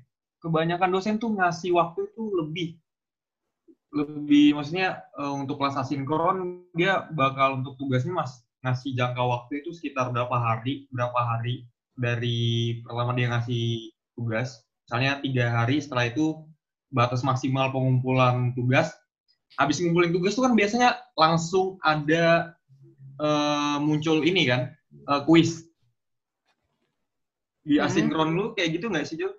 kebanyakan 0.45 0.89
dosen 0.93 1.17
tuh 1.17 1.33
ngasih 1.33 1.73
waktu 1.73 2.11
itu 2.13 2.23
lebih 2.37 2.69
lebih 3.97 4.53
maksudnya 4.53 5.09
uh, 5.17 5.33
untuk 5.33 5.57
kelas 5.57 5.79
asinkron 5.81 6.69
dia 6.77 7.09
bakal 7.17 7.65
untuk 7.65 7.81
tugasnya 7.81 8.13
mas 8.13 8.45
ngasih 8.61 8.93
jangka 8.93 9.23
waktu 9.25 9.65
itu 9.65 9.73
sekitar 9.73 10.13
berapa 10.13 10.37
hari 10.37 10.85
berapa 10.93 11.17
hari 11.17 11.65
dari 11.97 12.81
pertama 12.85 13.17
dia 13.17 13.33
ngasih 13.33 13.93
tugas 14.17 14.63
misalnya 14.87 15.19
tiga 15.25 15.45
hari 15.51 15.83
setelah 15.83 16.07
itu 16.09 16.47
batas 16.93 17.27
maksimal 17.27 17.73
pengumpulan 17.75 18.55
tugas 18.55 18.95
habis 19.57 19.81
ngumpulin 19.81 20.13
tugas 20.13 20.37
itu 20.37 20.43
kan 20.45 20.55
biasanya 20.55 20.91
langsung 21.17 21.81
ada 21.83 22.55
uh, 23.19 23.81
muncul 23.81 24.23
ini 24.23 24.47
kan 24.47 24.73
uh, 25.09 25.25
kuis 25.25 25.67
di 27.67 27.83
hmm. 27.83 27.87
asinkron 27.91 28.31
lu 28.39 28.55
kayak 28.55 28.79
gitu 28.79 28.87
nggak 28.87 29.07
sih 29.11 29.19
Jo? 29.19 29.35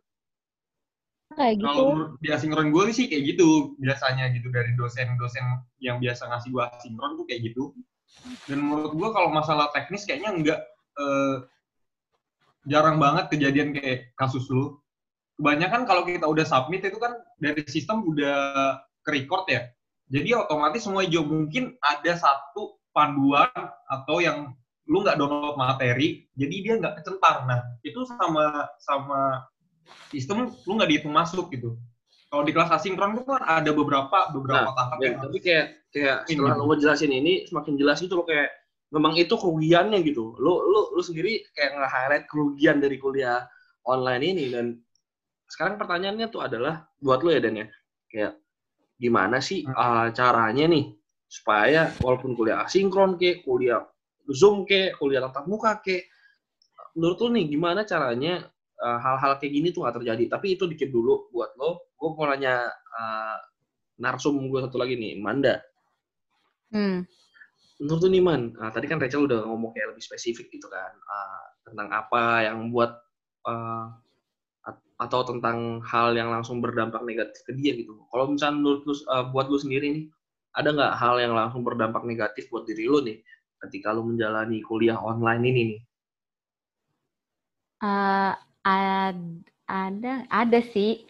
Kayak 1.31 1.63
gitu. 1.63 1.67
Kalau 1.67 1.87
di 2.19 2.27
asinkron 2.31 2.75
gue 2.75 2.91
sih 2.91 3.07
kayak 3.07 3.23
gitu 3.35 3.79
biasanya 3.79 4.27
gitu 4.35 4.51
dari 4.51 4.75
dosen-dosen 4.75 5.63
yang 5.79 6.03
biasa 6.03 6.27
ngasih 6.27 6.49
gue 6.51 6.63
asinkron 6.75 7.15
tuh 7.15 7.25
kayak 7.27 7.51
gitu. 7.51 7.71
Dan 8.51 8.67
menurut 8.67 8.95
gue 8.95 9.09
kalau 9.15 9.31
masalah 9.31 9.71
teknis 9.71 10.03
kayaknya 10.03 10.29
nggak 10.43 10.59
uh, 10.99 11.47
jarang 12.67 12.99
banget 12.99 13.31
kejadian 13.31 13.71
kayak 13.73 14.11
kasus 14.19 14.45
lu. 14.51 14.77
kebanyakan 15.37 15.85
kalau 15.85 16.01
kita 16.01 16.25
udah 16.25 16.41
submit 16.49 16.81
itu 16.81 16.97
kan 16.97 17.13
dari 17.37 17.61
sistem 17.69 18.01
udah 18.01 18.73
ke 19.05 19.09
record 19.13 19.45
ya. 19.45 19.69
Jadi 20.09 20.33
otomatis 20.33 20.81
semua 20.81 21.05
hijau 21.05 21.21
mungkin 21.29 21.77
ada 21.85 22.17
satu 22.17 22.81
panduan 22.89 23.53
atau 23.85 24.17
yang 24.17 24.57
lu 24.89 25.03
nggak 25.03 25.19
download 25.19 25.53
materi, 25.59 26.25
jadi 26.33 26.55
dia 26.63 26.73
nggak 26.79 27.03
kecentang. 27.03 27.45
Nah, 27.45 27.59
itu 27.85 28.01
sama 28.07 28.65
sama 28.81 29.45
sistem 30.09 30.49
lu 30.65 30.71
nggak 30.79 30.89
dihitung 30.89 31.13
masuk 31.13 31.51
gitu. 31.53 31.75
Kalau 32.27 32.43
di 32.43 32.51
kelas 32.51 32.71
asinkron 32.73 33.15
itu 33.15 33.23
kan 33.23 33.43
ada 33.45 33.71
beberapa 33.71 34.31
beberapa 34.33 34.67
nah, 34.67 34.75
tahap 34.75 34.97
ya, 34.99 35.21
tapi 35.21 35.37
kayak 35.39 35.65
kayak 35.93 36.17
setelah 36.27 36.55
lu 36.57 36.75
jelasin 36.75 37.11
ini 37.13 37.45
semakin 37.47 37.77
jelas 37.79 38.01
gitu 38.01 38.19
loh 38.19 38.27
kayak 38.27 38.51
memang 38.93 39.13
itu 39.19 39.35
kerugiannya 39.35 39.99
gitu. 40.03 40.35
Lu 40.39 40.53
lu 40.63 40.95
lu 40.95 41.01
sendiri 41.03 41.43
kayak 41.51 41.75
nge-highlight 41.75 42.25
kerugian 42.31 42.77
dari 42.79 42.97
kuliah 42.99 43.43
online 43.87 44.23
ini 44.23 44.45
dan 44.51 44.65
sekarang 45.47 45.79
pertanyaannya 45.79 46.27
tuh 46.27 46.43
adalah 46.43 46.87
buat 46.99 47.23
lu 47.23 47.31
ya 47.31 47.39
Dan 47.43 47.63
ya. 47.63 47.67
Kayak 48.07 48.33
gimana 48.97 49.37
sih 49.43 49.67
uh, 49.67 50.09
caranya 50.15 50.65
nih 50.67 50.95
supaya 51.27 51.91
walaupun 51.99 52.33
kuliah 52.33 52.63
asinkron 52.63 53.19
ke, 53.19 53.43
kuliah 53.43 53.83
Zoom 54.31 54.63
ke, 54.63 54.95
kuliah 54.95 55.23
tatap 55.27 55.47
muka 55.47 55.79
ke, 55.83 56.07
menurut 56.95 57.19
lu 57.27 57.29
nih 57.35 57.45
gimana 57.51 57.87
caranya 57.87 58.43
eh, 58.79 58.99
hal-hal 58.99 59.35
uh, 59.35 59.37
kayak 59.39 59.53
gini 59.55 59.67
tuh 59.71 59.87
gak 59.87 59.99
terjadi? 59.99 60.27
Tapi 60.27 60.55
itu 60.55 60.63
dikit 60.67 60.89
dulu 60.91 61.31
buat 61.31 61.55
lo. 61.59 61.91
Gue 61.95 62.09
mau 62.15 62.27
nanya 62.27 62.67
uh, 62.71 63.37
narsum 63.99 64.39
gue 64.39 64.59
satu 64.63 64.79
lagi 64.79 64.95
nih, 64.99 65.19
Manda. 65.19 65.63
Hmm. 66.71 67.07
Menurut 67.77 68.01
lu 68.05 68.09
nih 68.09 68.23
Man, 68.25 68.57
uh, 68.57 68.73
tadi 68.73 68.89
kan 68.89 68.97
Rachel 68.97 69.29
udah 69.29 69.45
ngomong 69.45 69.69
kayak 69.73 69.93
lebih 69.93 70.01
spesifik 70.01 70.49
gitu 70.49 70.65
kan, 70.65 70.91
uh, 70.97 71.45
tentang 71.61 71.93
apa 71.93 72.49
yang 72.49 72.73
buat 72.73 72.89
uh, 73.45 73.93
atau 74.97 75.21
tentang 75.29 75.77
hal 75.85 76.17
yang 76.17 76.33
langsung 76.33 76.57
berdampak 76.57 77.05
negatif 77.05 77.45
ke 77.45 77.53
dia 77.53 77.77
gitu. 77.77 78.01
Kalau 78.09 78.33
misalnya 78.33 78.57
menurut 78.57 78.81
lu, 78.89 78.93
uh, 79.13 79.29
buat 79.29 79.45
lu 79.45 79.61
sendiri 79.61 79.93
nih, 79.93 80.05
ada 80.57 80.73
nggak 80.73 80.93
hal 80.97 81.15
yang 81.21 81.33
langsung 81.37 81.61
berdampak 81.61 82.01
negatif 82.01 82.49
buat 82.49 82.65
diri 82.65 82.89
lu 82.89 83.05
nih 83.05 83.21
ketika 83.69 83.93
lu 83.93 84.01
menjalani 84.09 84.57
kuliah 84.65 84.97
online 84.97 85.43
ini 85.45 85.61
nih? 85.69 85.81
Uh, 87.77 88.33
ad, 88.65 89.21
ada 89.69 90.25
ada 90.33 90.59
sih 90.73 91.05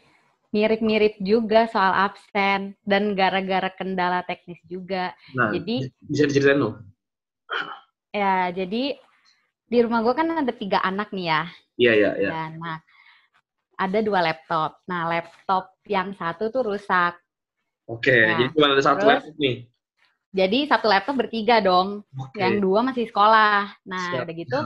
mirip-mirip 0.57 1.21
juga 1.21 1.69
soal 1.69 1.93
absen 2.09 2.73
dan 2.81 3.13
gara-gara 3.13 3.69
kendala 3.69 4.25
teknis 4.25 4.57
juga. 4.65 5.13
Nah, 5.37 5.53
jadi 5.53 5.93
bisa 6.09 6.25
diceritain 6.25 6.57
lo? 6.57 6.81
Ya, 8.09 8.49
jadi 8.49 8.97
di 9.69 9.77
rumah 9.85 10.01
gue 10.01 10.13
kan 10.17 10.41
ada 10.41 10.53
tiga 10.55 10.81
anak 10.81 11.13
nih 11.13 11.29
ya. 11.29 11.41
Iya, 11.77 11.91
iya, 11.93 12.11
iya. 12.17 12.31
Nah, 12.57 12.81
ada 13.77 13.99
dua 14.01 14.25
laptop. 14.25 14.81
Nah, 14.89 15.05
laptop 15.05 15.77
yang 15.85 16.17
satu 16.17 16.49
tuh 16.49 16.65
rusak. 16.65 17.13
Oke, 17.87 18.09
okay, 18.09 18.21
nah, 18.25 18.35
jadi 18.41 18.51
cuma 18.57 18.67
ada 18.73 18.83
satu 18.83 19.05
terus, 19.05 19.11
laptop 19.13 19.35
nih. 19.37 19.55
Jadi 20.33 20.59
satu 20.65 20.85
laptop 20.89 21.15
bertiga 21.21 21.61
dong. 21.61 22.01
Okay. 22.11 22.41
Yang 22.41 22.55
dua 22.65 22.79
masih 22.81 23.05
sekolah. 23.05 23.69
Nah, 23.85 24.05
Siap. 24.11 24.25
udah 24.25 24.35
gitu. 24.35 24.59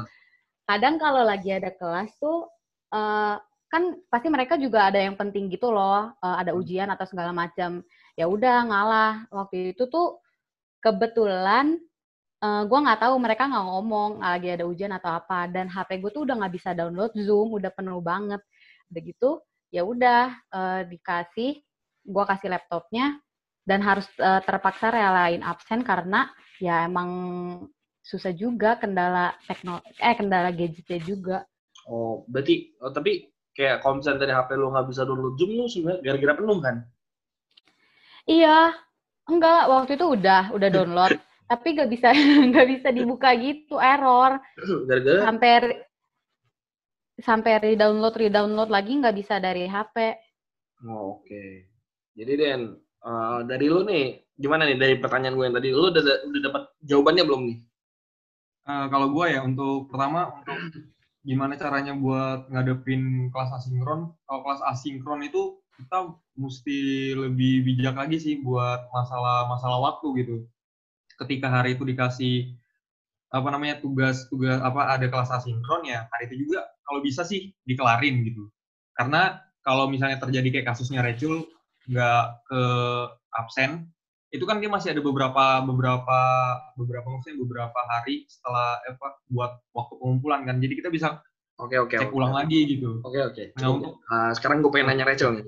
Kadang 0.65 0.95
kalau 0.95 1.21
lagi 1.27 1.49
ada 1.51 1.69
kelas 1.75 2.15
tuh 2.15 2.47
uh, 2.95 3.35
kan 3.71 3.95
pasti 4.11 4.27
mereka 4.27 4.59
juga 4.59 4.91
ada 4.91 4.99
yang 4.99 5.15
penting 5.15 5.47
gitu 5.47 5.71
loh, 5.71 6.11
uh, 6.19 6.35
ada 6.35 6.51
ujian 6.51 6.91
atau 6.91 7.07
segala 7.07 7.31
macam. 7.31 7.79
Ya 8.19 8.27
udah 8.27 8.67
ngalah. 8.67 9.13
Waktu 9.31 9.71
itu 9.71 9.87
tuh 9.87 10.19
kebetulan 10.83 11.79
uh, 12.43 12.67
gue 12.67 12.79
nggak 12.83 12.99
tahu 13.07 13.15
mereka 13.15 13.47
nggak 13.47 13.65
ngomong 13.71 14.11
lagi 14.19 14.51
ada 14.51 14.67
ujian 14.67 14.91
atau 14.91 15.15
apa 15.15 15.47
dan 15.47 15.71
HP 15.71 16.03
gue 16.03 16.11
tuh 16.11 16.27
udah 16.27 16.35
nggak 16.43 16.53
bisa 16.59 16.75
download 16.75 17.15
Zoom, 17.15 17.55
udah 17.55 17.71
penuh 17.71 18.03
banget. 18.03 18.43
Udah 18.91 19.01
gitu, 19.07 19.29
ya 19.71 19.87
udah 19.87 20.35
uh, 20.51 20.81
dikasih 20.83 21.63
gue 22.01 22.23
kasih 22.27 22.51
laptopnya 22.51 23.23
dan 23.63 23.79
harus 23.79 24.03
uh, 24.19 24.43
terpaksa 24.43 24.91
relain 24.91 25.39
absen 25.47 25.85
karena 25.85 26.27
ya 26.59 26.91
emang 26.91 27.09
susah 28.03 28.33
juga 28.33 28.75
kendala 28.81 29.31
teknologi 29.47 29.95
eh 29.95 30.15
kendala 30.17 30.49
gadgetnya 30.51 30.99
juga. 30.99 31.37
Oh, 31.87 32.27
berarti 32.27 32.75
oh, 32.83 32.91
tapi 32.91 33.31
kayak 33.61 33.77
kalau 33.85 34.01
misalnya 34.01 34.25
dari 34.25 34.33
HP 34.33 34.49
lu 34.57 34.73
nggak 34.73 34.87
bisa 34.89 35.01
download 35.05 35.37
Zoom 35.37 35.51
lu 35.53 35.65
sebenarnya 35.69 36.01
gara-gara 36.01 36.33
penuh 36.41 36.57
kan? 36.57 36.75
Iya, 38.25 38.57
enggak 39.29 39.61
waktu 39.69 39.91
itu 40.01 40.05
udah 40.17 40.43
udah 40.57 40.69
download 40.73 41.13
tapi 41.51 41.67
nggak 41.77 41.89
bisa 41.93 42.07
nggak 42.49 42.67
bisa 42.73 42.87
dibuka 42.89 43.29
gitu 43.37 43.77
error. 43.77 44.41
Gara-gara 44.89 45.21
sampai 45.29 45.53
sampai 47.21 47.51
re-download 47.61 48.17
re-download 48.17 48.73
lagi 48.73 48.97
nggak 48.97 49.13
bisa 49.13 49.37
dari 49.37 49.69
HP. 49.69 50.17
Oh, 50.89 51.21
Oke. 51.21 51.29
Okay. 51.29 51.51
Jadi 52.17 52.31
Den, 52.33 52.61
uh, 53.05 53.39
dari 53.45 53.69
lu 53.69 53.85
nih, 53.85 54.19
gimana 54.35 54.65
nih 54.65 54.77
dari 54.81 54.95
pertanyaan 54.97 55.37
gue 55.37 55.45
yang 55.45 55.55
tadi, 55.55 55.69
lu 55.71 55.87
udah, 55.93 56.03
udah 56.03 56.41
dapat 56.41 56.63
jawabannya 56.83 57.23
belum 57.23 57.41
nih? 57.47 57.57
Uh, 58.65 58.85
kalau 58.89 59.07
gue 59.13 59.25
ya, 59.31 59.39
untuk 59.45 59.87
pertama, 59.87 60.41
untuk 60.43 60.91
gimana 61.21 61.53
caranya 61.57 61.93
buat 61.93 62.49
ngadepin 62.49 63.29
kelas 63.29 63.51
asinkron. 63.61 64.13
Kalau 64.25 64.41
kelas 64.41 64.61
asinkron 64.73 65.21
itu 65.25 65.61
kita 65.77 66.13
mesti 66.37 67.13
lebih 67.17 67.65
bijak 67.65 67.95
lagi 67.97 68.17
sih 68.17 68.41
buat 68.41 68.89
masalah-masalah 68.93 69.79
waktu 69.81 70.07
gitu. 70.25 70.35
Ketika 71.17 71.49
hari 71.49 71.77
itu 71.77 71.85
dikasih 71.85 72.57
apa 73.31 73.47
namanya 73.47 73.79
tugas 73.79 74.27
tugas 74.27 74.59
apa 74.59 74.91
ada 74.91 75.07
kelas 75.07 75.31
asinkron 75.31 75.87
ya 75.87 76.03
hari 76.11 76.27
itu 76.27 76.43
juga 76.43 76.67
kalau 76.83 76.99
bisa 76.99 77.23
sih 77.23 77.53
dikelarin 77.63 78.25
gitu. 78.27 78.49
Karena 78.97 79.39
kalau 79.61 79.87
misalnya 79.87 80.19
terjadi 80.19 80.59
kayak 80.59 80.67
kasusnya 80.73 81.05
Recul 81.05 81.45
nggak 81.87 82.23
ke 82.49 82.63
absen 83.37 83.89
itu 84.31 84.47
kan 84.47 84.63
dia 84.63 84.71
masih 84.71 84.95
ada 84.95 85.03
beberapa 85.03 85.59
beberapa 85.67 86.19
beberapa 86.79 87.07
maksudnya 87.11 87.37
beberapa 87.43 87.79
hari 87.91 88.23
setelah 88.31 88.79
apa 88.87 89.19
buat 89.27 89.59
waktu 89.75 89.93
pengumpulan 89.99 90.47
kan. 90.47 90.57
Jadi 90.63 90.73
kita 90.79 90.87
bisa 90.87 91.19
oke 91.59 91.75
oke 91.75 91.95
cek 91.99 92.07
okay, 92.07 92.15
ulang 92.15 92.31
lagi 92.31 92.63
gitu. 92.63 93.03
Oke 93.03 93.19
okay, 93.19 93.21
oke. 93.27 93.35
Okay. 93.35 93.45
nah, 93.59 93.75
untuk 93.75 93.99
uh, 94.07 94.31
sekarang 94.31 94.63
gue 94.63 94.71
pengen 94.71 94.87
nanya 94.95 95.05
Rachel 95.11 95.35
nih. 95.35 95.43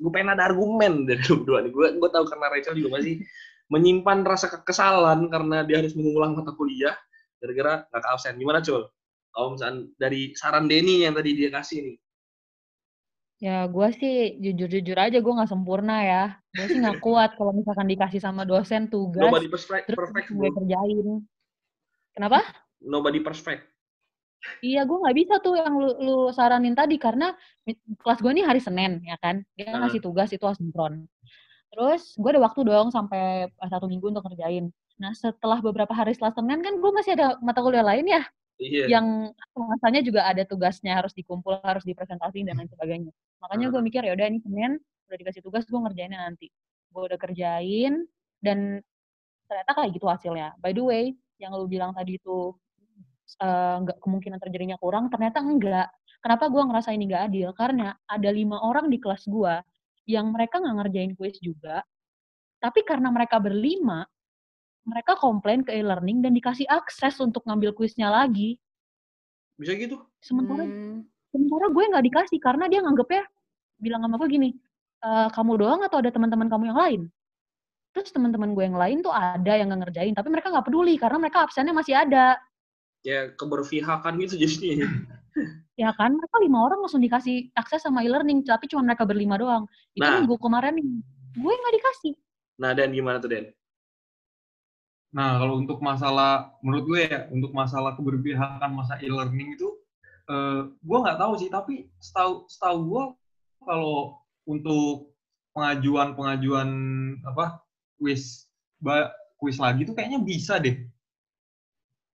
Gue 0.00 0.10
pengen 0.16 0.32
ada 0.32 0.48
argumen 0.48 1.04
dari 1.04 1.20
lu 1.28 1.44
berdua 1.44 1.60
nih. 1.60 1.72
Gue 1.76 1.86
gue 1.92 2.08
tahu 2.08 2.24
karena 2.24 2.46
Rachel 2.48 2.74
juga 2.80 2.88
masih 2.96 3.20
menyimpan 3.68 4.18
rasa 4.24 4.46
kekesalan 4.48 5.28
karena 5.28 5.64
dia 5.68 5.84
harus 5.84 5.92
mengulang 5.92 6.32
mata 6.32 6.56
kuliah 6.56 6.96
gara-gara 7.36 7.84
nggak 7.92 8.00
ke 8.00 8.08
absen. 8.16 8.34
Gimana 8.40 8.64
Cul? 8.64 8.88
Kalau 9.32 9.48
misalnya 9.56 9.88
dari 10.00 10.32
saran 10.36 10.68
Denny 10.72 11.04
yang 11.04 11.12
tadi 11.12 11.36
dia 11.36 11.52
kasih 11.52 11.84
nih 11.84 11.96
Ya, 13.42 13.66
gue 13.66 13.88
sih 13.98 14.38
jujur-jujur 14.38 14.94
aja 14.94 15.18
gue 15.18 15.32
nggak 15.34 15.50
sempurna 15.50 15.98
ya. 16.06 16.24
Gue 16.54 16.66
sih 16.70 16.78
nggak 16.78 17.02
kuat 17.02 17.34
kalau 17.38 17.50
misalkan 17.50 17.90
dikasih 17.90 18.22
sama 18.22 18.46
dosen 18.46 18.86
tugas, 18.86 19.26
Nobody 19.26 19.50
perfect, 19.50 19.90
terus 19.90 19.98
perfect, 19.98 20.30
gue 20.30 20.48
kerjain. 20.54 21.06
Kenapa? 22.14 22.38
Nobody 22.78 23.18
perfect. 23.18 23.66
Iya, 24.62 24.86
gue 24.86 24.94
nggak 24.94 25.16
bisa 25.18 25.34
tuh 25.42 25.58
yang 25.58 25.74
lu, 25.74 25.90
lu 25.98 26.16
saranin 26.30 26.78
tadi 26.78 27.02
karena 27.02 27.34
kelas 27.98 28.22
gue 28.22 28.30
nih 28.30 28.46
hari 28.46 28.62
Senin 28.62 29.02
ya 29.02 29.18
kan, 29.18 29.42
dia 29.58 29.74
uh. 29.74 29.78
ngasih 29.82 29.98
tugas 29.98 30.30
itu 30.30 30.46
asinkron. 30.46 31.10
Terus 31.74 32.14
gue 32.14 32.30
ada 32.30 32.42
waktu 32.46 32.62
dong 32.62 32.94
sampai 32.94 33.50
satu 33.58 33.90
minggu 33.90 34.06
untuk 34.14 34.22
kerjain. 34.30 34.70
Nah 35.02 35.10
setelah 35.18 35.58
beberapa 35.58 35.90
hari 35.90 36.14
setelah 36.14 36.30
Senin 36.38 36.62
kan 36.62 36.78
gue 36.78 36.90
masih 36.94 37.18
ada 37.18 37.42
mata 37.42 37.58
kuliah 37.58 37.82
lain 37.82 38.06
ya. 38.06 38.22
Iya. 38.60 38.98
Yang 38.98 39.06
masanya 39.56 40.00
juga 40.04 40.20
ada 40.28 40.42
tugasnya 40.44 40.98
harus 40.98 41.12
dikumpul, 41.16 41.60
harus 41.64 41.84
dipresentasi 41.86 42.44
dan 42.44 42.60
lain 42.60 42.70
sebagainya. 42.70 43.12
Makanya 43.40 43.72
gue 43.72 43.80
mikir 43.80 44.02
ya 44.04 44.12
udah 44.12 44.26
ini 44.28 44.38
Senin 44.44 44.76
udah 45.08 45.18
dikasih 45.18 45.42
tugas 45.44 45.64
gue 45.68 45.80
ngerjainnya 45.80 46.20
nanti. 46.20 46.52
Gue 46.92 47.08
udah 47.08 47.18
kerjain 47.18 48.04
dan 48.44 48.80
ternyata 49.48 49.70
kayak 49.76 49.90
gitu 49.96 50.06
hasilnya. 50.08 50.56
By 50.60 50.72
the 50.76 50.84
way, 50.84 51.04
yang 51.40 51.52
lu 51.56 51.66
bilang 51.66 51.92
tadi 51.92 52.16
itu 52.20 52.54
nggak 53.40 53.98
uh, 53.98 54.02
kemungkinan 54.02 54.38
terjadinya 54.38 54.76
kurang, 54.76 55.08
ternyata 55.08 55.40
enggak. 55.40 55.88
Kenapa 56.22 56.46
gue 56.52 56.62
ngerasa 56.62 56.94
ini 56.94 57.10
nggak 57.10 57.24
adil? 57.32 57.50
Karena 57.56 57.96
ada 58.06 58.30
lima 58.30 58.62
orang 58.62 58.86
di 58.86 59.02
kelas 59.02 59.26
gue 59.26 59.54
yang 60.06 60.30
mereka 60.30 60.62
nggak 60.62 60.76
ngerjain 60.82 61.12
kuis 61.18 61.38
juga, 61.42 61.82
tapi 62.62 62.86
karena 62.86 63.10
mereka 63.10 63.42
berlima, 63.42 64.06
mereka 64.82 65.14
komplain 65.14 65.62
ke 65.62 65.70
e-learning 65.70 66.22
dan 66.22 66.34
dikasih 66.34 66.66
akses 66.66 67.18
untuk 67.22 67.46
ngambil 67.46 67.74
kuisnya 67.74 68.10
lagi. 68.10 68.58
Bisa 69.54 69.78
gitu? 69.78 70.02
Sementara 70.18 70.66
hmm. 70.66 71.06
sementara 71.30 71.66
gue 71.70 71.84
nggak 71.94 72.04
dikasih 72.10 72.38
karena 72.42 72.66
dia 72.66 72.82
nganggepnya 72.82 73.22
bilang 73.78 74.02
sama 74.02 74.18
gue 74.18 74.28
gini, 74.30 74.50
e, 75.02 75.10
kamu 75.30 75.52
doang 75.58 75.80
atau 75.86 76.02
ada 76.02 76.10
teman-teman 76.10 76.50
kamu 76.50 76.74
yang 76.74 76.78
lain? 76.78 77.00
Terus 77.92 78.10
teman-teman 78.10 78.56
gue 78.56 78.64
yang 78.64 78.78
lain 78.78 78.98
tuh 79.04 79.12
ada 79.12 79.52
yang 79.54 79.70
nggak 79.70 79.90
ngerjain, 79.90 80.14
tapi 80.14 80.28
mereka 80.30 80.50
nggak 80.50 80.66
peduli 80.66 80.94
karena 80.98 81.18
mereka 81.18 81.46
absennya 81.46 81.74
masih 81.74 81.94
ada. 81.94 82.38
Ya 83.02 83.30
keberpihakan 83.34 84.18
gitu 84.22 84.34
jadinya. 84.38 84.86
ya 85.82 85.90
kan, 85.94 86.14
mereka 86.14 86.36
lima 86.42 86.58
orang 86.62 86.78
langsung 86.82 87.02
dikasih 87.02 87.50
akses 87.54 87.82
sama 87.82 88.02
e-learning, 88.02 88.46
tapi 88.46 88.70
cuma 88.70 88.86
mereka 88.86 89.06
berlima 89.06 89.38
doang. 89.38 89.66
Itu 89.94 90.06
nah. 90.06 90.22
minggu 90.22 90.38
kemarin 90.38 90.74
nih, 90.78 90.86
gue 91.38 91.52
nggak 91.52 91.74
dikasih. 91.78 92.14
Nah, 92.62 92.70
Dan 92.76 92.94
gimana 92.94 93.18
tuh, 93.18 93.30
Den? 93.32 93.50
Nah, 95.12 95.36
kalau 95.36 95.60
untuk 95.60 95.78
masalah, 95.84 96.56
menurut 96.64 96.84
gue 96.88 97.00
ya, 97.04 97.20
untuk 97.28 97.52
masalah 97.52 97.92
keberpihakan 98.00 98.72
masa 98.72 98.96
e-learning 99.04 99.60
itu, 99.60 99.68
uh, 100.32 100.72
gue 100.72 100.98
nggak 101.04 101.20
tahu 101.20 101.32
sih, 101.36 101.52
tapi 101.52 101.92
setahu 102.00 102.48
setahu 102.48 102.78
gue 102.88 103.04
kalau 103.60 104.16
untuk 104.48 105.12
pengajuan-pengajuan 105.52 106.68
apa 107.28 107.60
kuis 108.00 108.48
kuis 109.36 109.60
lagi 109.60 109.84
tuh 109.84 109.92
kayaknya 109.92 110.24
bisa 110.24 110.56
deh. 110.56 110.80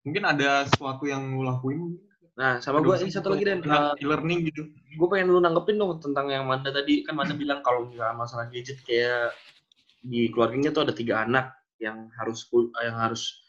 Mungkin 0.05 0.23
ada 0.23 0.69
sesuatu 0.69 1.09
yang 1.09 1.33
lu 1.33 1.41
lakuin. 1.49 1.97
Nah, 2.37 2.61
sama 2.61 2.81
gue 2.85 2.93
ini 3.01 3.09
satu 3.09 3.33
lagi 3.33 3.45
dan 3.49 3.65
uh, 3.65 3.97
learning 3.97 4.53
gitu. 4.53 4.69
Gue 4.69 5.07
pengen 5.09 5.33
lu 5.33 5.41
nanggepin 5.41 5.81
dong 5.81 5.97
tentang 5.97 6.29
yang 6.29 6.45
Manda 6.45 6.69
tadi 6.69 7.01
kan 7.01 7.17
Manda 7.17 7.33
bilang 7.33 7.65
kalau 7.65 7.89
misalnya 7.89 8.13
masalah 8.13 8.45
gadget 8.53 8.85
kayak 8.85 9.33
di 10.05 10.29
keluarganya 10.29 10.69
tuh 10.69 10.85
ada 10.85 10.93
tiga 10.93 11.25
anak 11.25 11.62
yang 11.81 12.09
harus 12.17 12.45
yang 12.81 12.97
harus 12.97 13.43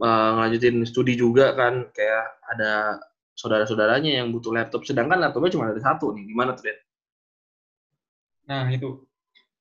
uh, 0.00 0.30
ngelanjutin 0.38 0.82
studi 0.88 1.14
juga 1.14 1.54
kan 1.54 1.90
kayak 1.94 2.26
ada 2.54 3.02
saudara-saudaranya 3.34 4.22
yang 4.22 4.30
butuh 4.30 4.54
laptop 4.54 4.86
sedangkan 4.86 5.18
laptopnya 5.18 5.54
cuma 5.54 5.70
ada 5.70 5.82
satu 5.82 6.14
nih 6.14 6.24
gimana 6.30 6.54
tuh 6.54 6.70
Nah 8.44 8.68
itu 8.68 9.00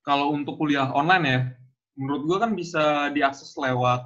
kalau 0.04 0.36
untuk 0.36 0.60
kuliah 0.60 0.92
online 0.92 1.26
ya 1.26 1.40
menurut 1.96 2.22
gua 2.28 2.38
kan 2.44 2.52
bisa 2.58 3.10
diakses 3.16 3.56
lewat 3.56 4.02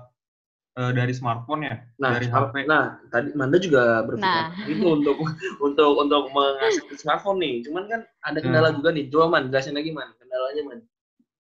uh, 0.78 0.92
dari 0.94 1.12
smartphone 1.12 1.66
ya 1.66 1.76
nah, 1.98 2.16
dari 2.16 2.30
HP. 2.30 2.70
Nah 2.70 3.02
tadi 3.10 3.34
Manda 3.34 3.58
juga 3.58 4.06
berpikir 4.06 4.44
nah. 4.46 4.54
itu 4.70 4.86
untuk 4.86 5.18
untuk 5.66 5.92
untuk 5.98 6.24
mengakses 6.32 7.02
smartphone 7.02 7.42
nih 7.42 7.66
cuman 7.68 7.84
kan 7.90 8.02
ada 8.24 8.40
kendala 8.40 8.70
nah. 8.72 8.76
juga 8.78 8.90
nih 8.94 9.10
coba 9.10 9.26
man 9.28 9.50
jelasin 9.50 9.76
lagi 9.76 9.92
man 9.92 10.14
kendalanya 10.22 10.64
man 10.64 10.80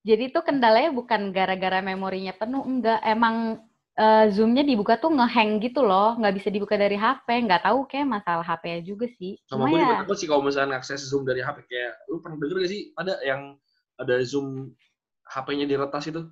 jadi 0.07 0.31
itu 0.31 0.39
kendalanya 0.39 0.95
bukan 0.95 1.35
gara-gara 1.35 1.83
memorinya 1.83 2.31
penuh, 2.31 2.63
enggak. 2.63 3.03
Emang 3.03 3.59
uh, 3.99 4.25
Zoom-nya 4.31 4.63
dibuka 4.63 4.95
tuh 4.95 5.11
ngehang 5.11 5.59
gitu 5.59 5.83
loh, 5.83 6.15
nggak 6.15 6.35
bisa 6.39 6.47
dibuka 6.47 6.79
dari 6.79 6.95
HP. 6.95 7.27
Nggak 7.43 7.67
tahu 7.67 7.83
kayak 7.91 8.07
masalah 8.07 8.45
HP 8.47 8.87
juga 8.87 9.11
sih. 9.19 9.35
Sama 9.51 9.67
gue 9.67 9.83
ya... 9.83 10.07
juga 10.07 10.15
sih 10.15 10.27
kalau 10.31 10.47
misalnya 10.47 10.79
akses 10.79 11.03
Zoom 11.03 11.27
dari 11.27 11.43
HP. 11.43 11.67
Kayak, 11.67 11.93
lu 12.07 12.23
pernah 12.23 12.39
denger 12.39 12.57
gak 12.63 12.71
sih 12.71 12.81
ada 12.95 13.13
yang 13.19 13.59
ada 13.99 14.15
Zoom 14.23 14.71
HP-nya 15.27 15.65
diretas 15.67 16.07
itu? 16.07 16.23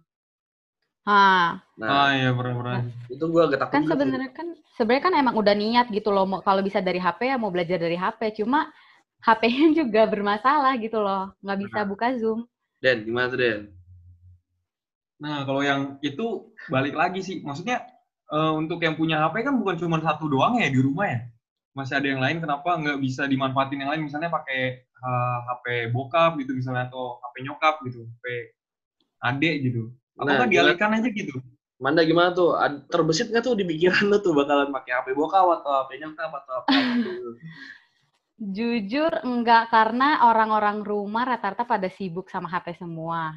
Ha. 1.06 1.54
Nah, 1.78 1.90
ah 1.92 2.10
iya 2.18 2.34
pernah-pernah. 2.34 2.82
Itu 3.12 3.30
gue 3.30 3.42
agak 3.44 3.60
takut. 3.68 3.74
Kan 3.76 3.86
sebenarnya 3.86 4.32
kan 4.34 4.48
sebenarnya 4.80 5.04
kan 5.06 5.14
emang 5.20 5.36
udah 5.38 5.54
niat 5.54 5.88
gitu 5.92 6.10
loh, 6.16 6.26
mau 6.26 6.40
kalau 6.42 6.64
bisa 6.66 6.80
dari 6.82 6.98
HP 6.98 7.30
ya 7.30 7.38
mau 7.38 7.52
belajar 7.52 7.78
dari 7.78 8.00
HP. 8.00 8.42
Cuma 8.42 8.72
HP-nya 9.22 9.68
juga 9.84 10.08
bermasalah 10.08 10.74
gitu 10.80 11.04
loh, 11.04 11.36
nggak 11.44 11.60
bisa 11.60 11.80
nah. 11.84 11.88
buka 11.92 12.08
Zoom. 12.18 12.48
Den, 12.86 13.02
gimana 13.02 13.34
tuh 13.34 13.42
Den? 13.42 13.74
Nah, 15.18 15.42
kalau 15.42 15.66
yang 15.66 15.98
itu 16.06 16.54
balik 16.70 16.94
lagi 16.94 17.26
sih. 17.26 17.42
Maksudnya 17.42 17.82
uh, 18.30 18.54
untuk 18.54 18.78
yang 18.86 18.94
punya 18.94 19.26
HP 19.26 19.42
kan 19.42 19.58
bukan 19.58 19.82
cuma 19.82 19.98
satu 19.98 20.30
doang 20.30 20.62
ya 20.62 20.70
di 20.70 20.78
rumah 20.78 21.10
ya. 21.10 21.20
Masih 21.74 21.98
ada 21.98 22.08
yang 22.08 22.22
lain, 22.22 22.40
kenapa 22.40 22.78
nggak 22.78 23.02
bisa 23.02 23.26
dimanfaatin 23.26 23.82
yang 23.82 23.92
lain? 23.92 24.08
Misalnya 24.08 24.32
pakai 24.32 24.86
uh, 25.02 25.10
eh, 25.10 25.38
HP 25.50 25.66
bokap 25.92 26.40
gitu 26.40 26.56
misalnya, 26.56 26.88
atau 26.88 27.20
HP 27.20 27.36
nyokap 27.44 27.84
gitu, 27.90 28.06
HP 28.06 28.26
adik 29.26 29.56
gitu. 29.66 29.92
Apakah 30.16 30.48
nah, 30.48 30.52
dialihkan 30.52 30.96
aja 30.96 31.10
gitu? 31.12 31.36
Manda 31.76 32.08
gimana 32.08 32.32
tuh? 32.32 32.56
Terbesit 32.88 33.28
nggak 33.28 33.44
tuh 33.44 33.60
di 33.60 33.68
pikiran 33.68 34.08
lo 34.08 34.24
tuh 34.24 34.32
bakalan 34.32 34.72
pakai 34.72 35.04
HP 35.04 35.08
bokap 35.20 35.44
atau 35.60 35.84
HP 35.84 36.00
nyokap 36.00 36.32
atau 36.32 36.54
apa? 36.64 36.70
Jujur 38.36 39.24
enggak, 39.24 39.72
karena 39.72 40.28
orang-orang 40.28 40.84
rumah 40.84 41.24
rata-rata 41.24 41.64
pada 41.64 41.88
sibuk 41.88 42.28
sama 42.28 42.52
HP 42.52 42.76
semua. 42.76 43.32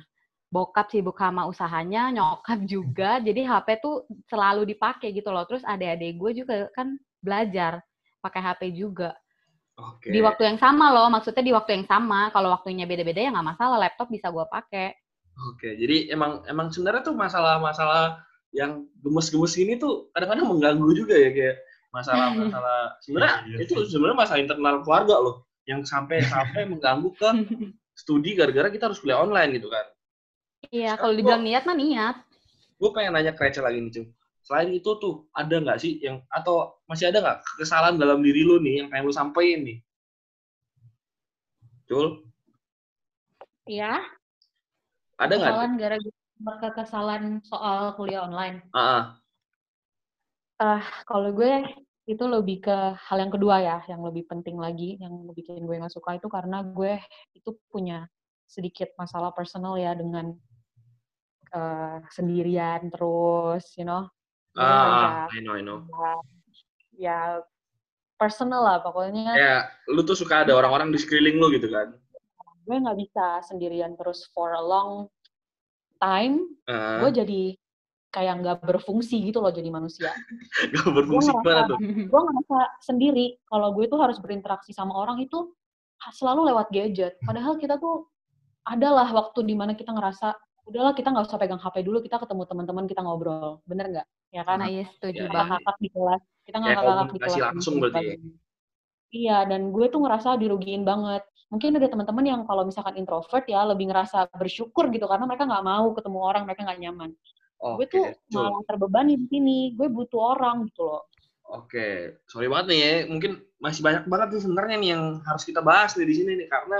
Bokap 0.51 0.91
sibuk 0.91 1.15
sama 1.15 1.47
usahanya, 1.47 2.11
nyokap 2.11 2.67
juga, 2.67 3.23
jadi 3.23 3.47
HP 3.47 3.79
tuh 3.79 4.09
selalu 4.27 4.67
dipakai 4.75 5.15
gitu 5.15 5.31
loh. 5.31 5.47
Terus 5.47 5.63
adik-adik 5.63 6.19
gue 6.19 6.31
juga 6.43 6.55
kan 6.75 6.99
belajar 7.23 7.79
pakai 8.19 8.41
HP 8.43 8.63
juga. 8.75 9.15
Okay. 9.79 10.11
Di 10.11 10.19
waktu 10.19 10.43
yang 10.51 10.59
sama 10.59 10.91
loh, 10.91 11.07
maksudnya 11.07 11.47
di 11.47 11.55
waktu 11.55 11.79
yang 11.79 11.87
sama. 11.87 12.35
Kalau 12.35 12.51
waktunya 12.51 12.83
beda-beda 12.83 13.23
ya 13.23 13.31
nggak 13.31 13.49
masalah, 13.55 13.79
laptop 13.79 14.11
bisa 14.11 14.35
gue 14.35 14.43
pakai. 14.51 14.99
Oke, 15.39 15.55
okay. 15.55 15.73
jadi 15.79 16.19
emang 16.19 16.43
emang 16.51 16.75
sebenarnya 16.75 17.07
tuh 17.07 17.15
masalah-masalah 17.15 18.19
yang 18.51 18.91
gemes-gemes 19.07 19.55
ini 19.55 19.79
tuh 19.79 20.11
kadang-kadang 20.11 20.51
mengganggu 20.51 20.91
juga 20.99 21.15
ya 21.15 21.31
kayak 21.31 21.57
masalah-masalah 21.89 22.93
sebenarnya 23.05 23.37
iya, 23.49 23.57
iya, 23.57 23.65
itu 23.65 23.75
sebenarnya 23.89 24.19
masalah 24.21 24.41
internal 24.45 24.77
keluarga 24.85 25.17
loh 25.19 25.37
yang 25.69 25.85
sampai 25.85 26.25
sampai 26.25 26.65
mengganggu 26.73 27.09
ke 27.17 27.29
studi 27.99 28.39
gara-gara 28.39 28.71
kita 28.71 28.89
harus 28.89 29.03
kuliah 29.03 29.21
online 29.21 29.59
gitu 29.59 29.69
kan. 29.69 29.87
Iya, 30.71 30.95
kalau 30.99 31.15
dibilang 31.15 31.43
niat 31.43 31.67
mah 31.67 31.77
niat. 31.77 32.17
Gue 32.79 32.91
pengen 32.95 33.15
nanya 33.15 33.35
ke 33.35 33.43
Rachel 33.43 33.67
lagi 33.67 33.79
nih, 33.83 33.91
Cung. 33.91 34.07
Selain 34.43 34.71
itu 34.73 34.91
tuh, 35.03 35.29
ada 35.35 35.55
nggak 35.61 35.79
sih 35.83 36.01
yang, 36.01 36.25
atau 36.33 36.79
masih 36.89 37.13
ada 37.13 37.21
nggak 37.21 37.39
kesalahan 37.61 38.01
dalam 38.01 38.25
diri 38.25 38.47
lu 38.47 38.63
nih 38.63 38.83
yang 38.83 38.89
pengen 38.89 39.07
lu 39.11 39.15
sampaikan 39.15 39.67
nih? 39.67 39.79
Cul? 41.85 42.25
Iya. 43.69 44.03
Ada 45.21 45.33
nggak? 45.37 45.51
Kesalahan 45.53 45.75
gara-gara 45.77 46.69
kesalahan 46.73 47.25
soal 47.45 47.93
kuliah 47.99 48.25
online. 48.25 48.65
Ah. 48.73 49.19
Uh 50.59 50.83
kalau 51.07 51.31
gue 51.31 51.63
itu 52.09 52.25
lebih 52.25 52.65
ke 52.65 52.77
hal 52.97 53.19
yang 53.21 53.29
kedua 53.29 53.61
ya, 53.61 53.79
yang 53.85 54.01
lebih 54.01 54.25
penting 54.25 54.57
lagi, 54.57 54.97
yang 54.97 55.29
bikin 55.37 55.61
gue 55.69 55.77
nggak 55.77 55.93
suka 55.93 56.17
itu 56.17 56.25
karena 56.33 56.65
gue 56.65 56.97
itu 57.37 57.53
punya 57.69 58.09
sedikit 58.49 58.89
masalah 58.97 59.29
personal 59.37 59.77
ya 59.77 59.93
dengan 59.93 60.33
uh, 61.53 62.01
sendirian 62.09 62.89
terus, 62.89 63.77
you 63.77 63.85
know. 63.85 64.09
Ah, 64.57 65.29
ya, 65.29 65.37
I 65.37 65.41
know, 65.45 65.55
I 65.55 65.63
know. 65.63 65.79
Ya, 65.85 66.13
ya 66.97 67.19
personal 68.17 68.65
lah 68.65 68.81
pokoknya. 68.81 69.37
Ya, 69.37 69.57
lu 69.93 70.01
tuh 70.03 70.17
suka 70.17 70.49
ada 70.49 70.57
orang-orang 70.57 70.91
di 70.91 70.99
sekeliling 70.99 71.37
lu 71.37 71.53
gitu 71.55 71.69
kan? 71.69 71.93
Gue 72.65 72.77
nggak 72.81 72.99
bisa 72.99 73.45
sendirian 73.45 73.95
terus 74.01 74.25
for 74.33 74.57
a 74.57 74.65
long 74.65 75.13
time. 76.01 76.57
Uh. 76.65 77.05
Gue 77.05 77.11
jadi 77.13 77.43
kayak 78.09 78.35
nggak 78.41 78.57
berfungsi 78.65 79.21
gitu 79.21 79.45
loh 79.45 79.53
jadi 79.53 79.69
manusia. 79.69 80.11
Gak 80.73 80.89
berfungsi 80.89 81.29
gimana 81.29 81.69
tuh? 81.69 81.79
Gue 82.13 82.21
ngerasa 82.25 82.59
sendiri 82.81 83.37
kalau 83.45 83.77
gue 83.77 83.85
tuh 83.85 84.01
harus 84.01 84.17
berinteraksi 84.17 84.73
sama 84.73 84.97
orang 84.97 85.21
itu 85.21 85.53
selalu 86.17 86.49
lewat 86.49 86.73
gadget. 86.73 87.21
Padahal 87.21 87.61
kita 87.61 87.77
tuh 87.77 88.09
adalah 88.65 89.09
waktu 89.13 89.45
di 89.45 89.53
mana 89.57 89.77
kita 89.77 89.93
ngerasa 89.93 90.37
udahlah 90.69 90.93
kita 90.93 91.09
nggak 91.09 91.25
usah 91.25 91.41
pegang 91.41 91.61
HP 91.61 91.81
dulu 91.81 92.05
kita 92.05 92.21
ketemu 92.21 92.45
teman-teman 92.45 92.85
kita 92.85 93.01
ngobrol 93.01 93.65
bener 93.65 93.89
nggak 93.89 94.07
ya 94.29 94.43
kan 94.45 94.61
nah, 94.61 94.69
iya 94.69 94.85
setuju 94.93 95.25
ya, 95.25 95.33
banget 95.33 95.61
kakak 95.65 95.77
di 95.81 95.89
kelas 95.89 96.23
kita 96.45 96.57
nggak 96.61 96.77
kakak 96.77 97.09
di 97.09 97.21
kelas 97.25 97.39
langsung 97.41 97.75
berarti 97.81 98.05
ya? 98.05 98.17
iya 99.09 99.39
dan 99.49 99.73
gue 99.73 99.87
tuh 99.89 100.01
ngerasa 100.05 100.37
dirugiin 100.37 100.85
banget 100.85 101.25
mungkin 101.49 101.81
ada 101.81 101.89
teman-teman 101.89 102.25
yang 102.29 102.41
kalau 102.45 102.69
misalkan 102.69 103.01
introvert 103.01 103.49
ya 103.49 103.65
lebih 103.65 103.89
ngerasa 103.89 104.29
bersyukur 104.37 104.93
gitu 104.93 105.09
karena 105.09 105.25
mereka 105.25 105.49
nggak 105.49 105.65
mau 105.65 105.89
ketemu 105.97 106.19
orang 106.21 106.43
mereka 106.45 106.61
nggak 106.69 106.81
nyaman 106.85 107.11
Okay, 107.59 107.75
gue 107.75 107.87
tuh 107.91 108.39
malah 108.39 108.63
terbebani 108.71 109.19
di 109.19 109.27
sini. 109.27 109.59
Gue 109.75 109.91
butuh 109.91 110.39
orang 110.39 110.71
gitu 110.71 110.87
loh. 110.87 111.11
Oke, 111.49 111.65
okay. 111.75 111.95
sorry 112.31 112.47
banget 112.47 112.67
nih 112.71 112.79
ya. 112.79 112.93
Mungkin 113.11 113.33
masih 113.59 113.83
banyak 113.83 114.05
banget 114.07 114.29
nih 114.37 114.43
sebenarnya 114.47 114.77
nih 114.79 114.91
yang 114.95 115.05
harus 115.27 115.43
kita 115.43 115.61
bahas 115.65 115.97
nih 115.99 116.07
di 116.07 116.15
sini 116.15 116.33
nih 116.39 116.49
karena 116.49 116.79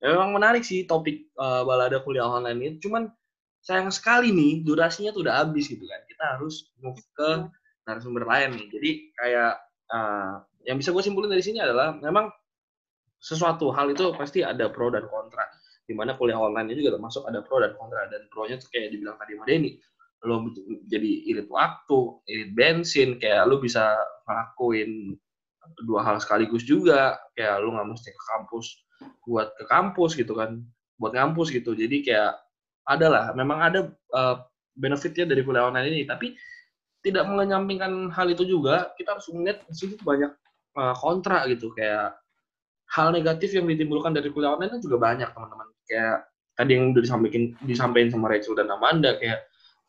ya 0.00 0.06
memang 0.16 0.30
menarik 0.32 0.64
sih 0.64 0.88
topik 0.88 1.28
uh, 1.36 1.66
balada 1.68 2.00
kuliah 2.00 2.24
online 2.24 2.58
ini. 2.62 2.70
Cuman 2.80 3.12
sayang 3.60 3.92
sekali 3.92 4.32
nih 4.32 4.64
durasinya 4.64 5.12
tuh 5.12 5.28
udah 5.28 5.44
habis 5.44 5.68
gitu 5.68 5.84
kan. 5.84 6.00
Kita 6.08 6.24
harus 6.38 6.72
move 6.80 7.00
ke 7.12 7.28
narasumber 7.84 8.24
lain 8.24 8.56
nih. 8.56 8.66
Jadi 8.72 8.90
kayak 9.20 9.52
uh, 9.92 10.40
yang 10.64 10.80
bisa 10.80 10.88
gue 10.94 11.02
simpulin 11.04 11.28
dari 11.28 11.44
sini 11.44 11.60
adalah 11.60 11.92
memang 12.00 12.32
sesuatu 13.20 13.72
hal 13.76 13.92
itu 13.92 14.08
pasti 14.16 14.40
ada 14.40 14.72
pro 14.72 14.88
dan 14.88 15.04
kontra. 15.04 15.44
Di 15.84 15.92
mana 15.92 16.16
kuliah 16.16 16.40
online 16.40 16.72
ini 16.72 16.80
juga 16.80 16.96
termasuk 16.96 17.28
ada 17.28 17.44
pro 17.44 17.60
dan 17.60 17.76
kontra. 17.76 18.08
Dan 18.08 18.24
pro-nya 18.32 18.56
tuh 18.56 18.72
kayak 18.72 18.88
dibilang 18.88 19.20
tadi 19.20 19.36
Mbak 19.36 19.48
Denny 19.50 19.72
lo 20.24 20.48
jadi 20.88 21.10
irit 21.30 21.48
waktu, 21.52 22.18
irit 22.26 22.50
bensin, 22.56 23.20
kayak 23.20 23.44
lo 23.46 23.60
bisa 23.60 23.94
ngelakuin 24.24 25.14
dua 25.84 26.00
hal 26.04 26.16
sekaligus 26.20 26.64
juga, 26.64 27.20
kayak 27.36 27.60
lo 27.60 27.76
nggak 27.76 27.88
mesti 27.92 28.10
ke 28.12 28.22
kampus 28.36 28.66
buat 29.28 29.52
ke 29.56 29.64
kampus 29.68 30.16
gitu 30.16 30.32
kan, 30.32 30.64
buat 30.96 31.12
ngampus 31.12 31.52
gitu. 31.52 31.76
Jadi 31.76 32.04
kayak 32.04 32.40
ada 32.88 33.06
lah, 33.08 33.24
memang 33.36 33.58
ada 33.60 33.80
uh, 34.12 34.44
benefitnya 34.76 35.28
dari 35.28 35.44
kuliah 35.44 35.68
online 35.68 35.88
ini, 35.92 36.02
tapi 36.08 36.36
tidak 37.04 37.28
menyampingkan 37.28 38.08
hal 38.12 38.32
itu 38.32 38.48
juga, 38.48 38.96
kita 38.96 39.16
harus 39.16 39.28
melihat 39.32 39.60
di 39.68 39.96
banyak 40.00 40.32
uh, 40.76 40.94
kontra 40.96 41.44
gitu, 41.52 41.68
kayak 41.76 42.16
hal 42.92 43.12
negatif 43.12 43.52
yang 43.52 43.68
ditimbulkan 43.68 44.16
dari 44.16 44.28
kuliah 44.32 44.56
online 44.56 44.76
itu 44.76 44.88
juga 44.88 44.98
banyak 45.00 45.28
teman-teman. 45.32 45.68
Kayak 45.84 46.16
tadi 46.54 46.70
yang 46.76 46.94
udah 46.94 47.02
disampaikan 47.02 47.42
disampaikan 47.66 48.10
sama 48.14 48.26
Rachel 48.30 48.54
dan 48.56 48.70
Amanda 48.70 49.18
kayak 49.18 49.42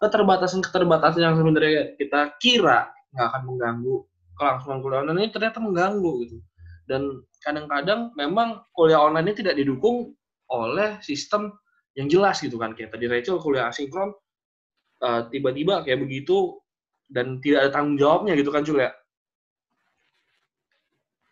keterbatasan-keterbatasan 0.05 1.21
yang 1.25 1.35
sebenarnya 1.35 1.97
kita 1.97 2.37
kira 2.37 2.93
nggak 3.17 3.27
akan 3.33 3.41
mengganggu 3.49 3.95
kelangsungan 4.37 4.79
kuliah 4.83 4.99
online 5.01 5.19
ini 5.25 5.29
ternyata 5.33 5.57
mengganggu 5.63 6.11
gitu. 6.27 6.37
Dan 6.85 7.25
kadang-kadang 7.41 8.13
memang 8.13 8.61
kuliah 8.77 9.01
online 9.01 9.33
ini 9.33 9.35
tidak 9.41 9.57
didukung 9.57 10.13
oleh 10.53 11.01
sistem 11.01 11.49
yang 11.97 12.05
jelas 12.11 12.43
gitu 12.43 12.61
kan. 12.61 12.77
Kayak 12.77 12.93
tadi 12.93 13.09
Rachel 13.09 13.41
kuliah 13.41 13.71
asinkron 13.71 14.13
uh, 15.01 15.21
tiba-tiba 15.31 15.81
kayak 15.81 16.03
begitu 16.03 16.59
dan 17.09 17.39
tidak 17.41 17.67
ada 17.67 17.71
tanggung 17.73 17.97
jawabnya 17.97 18.33
gitu 18.37 18.51
kan 18.53 18.61
Cul 18.61 18.79
ya? 18.83 18.91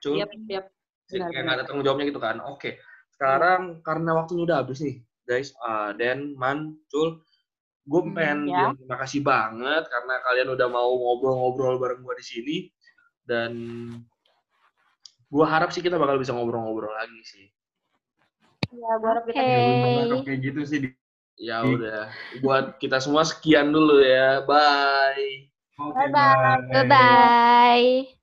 Cul? 0.02 0.20
Yep, 0.20 0.32
yep. 0.50 0.66
Benar, 1.12 1.30
kayak 1.30 1.44
nggak 1.46 1.58
ada 1.60 1.66
tanggung 1.68 1.86
jawabnya 1.86 2.06
gitu 2.10 2.22
kan. 2.22 2.40
Oke. 2.44 2.80
sekarang 3.14 3.86
karena 3.86 4.18
waktunya 4.18 4.44
udah 4.50 4.58
habis 4.66 4.82
nih, 4.82 5.00
guys. 5.30 5.54
Uh, 5.62 5.94
Dan, 5.96 6.34
Man, 6.34 6.76
Cul, 6.90 7.22
gue 7.84 8.02
hmm, 8.02 8.16
pengen 8.16 8.40
ya. 8.48 8.56
bilang 8.56 8.76
terima 8.80 8.98
kasih 9.04 9.22
banget 9.22 9.84
karena 9.92 10.14
kalian 10.24 10.50
udah 10.56 10.68
mau 10.72 10.90
ngobrol-ngobrol 10.96 11.76
bareng 11.84 12.00
gue 12.00 12.16
di 12.20 12.26
sini 12.26 12.58
dan 13.28 13.52
gue 15.34 15.46
harap 15.46 15.74
sih 15.74 15.82
kita 15.82 15.98
bakal 16.00 16.22
bisa 16.22 16.32
ngobrol-ngobrol 16.32 16.94
lagi 16.94 17.22
sih. 17.26 17.48
Ya, 18.74 18.92
gue 19.02 19.10
harap 19.10 19.24
kita 19.26 19.42
bisa 19.42 20.16
kayak 20.26 20.40
gitu 20.46 20.62
sih. 20.66 20.80
Ya 21.42 21.66
udah, 21.66 22.14
buat 22.46 22.78
kita 22.78 23.02
semua 23.02 23.26
sekian 23.26 23.74
dulu 23.74 24.06
ya. 24.06 24.46
Bye. 24.46 25.50
Okay, 25.74 26.08
bye. 26.14 26.62
Bye. 26.70 26.86
bye. 26.86 28.23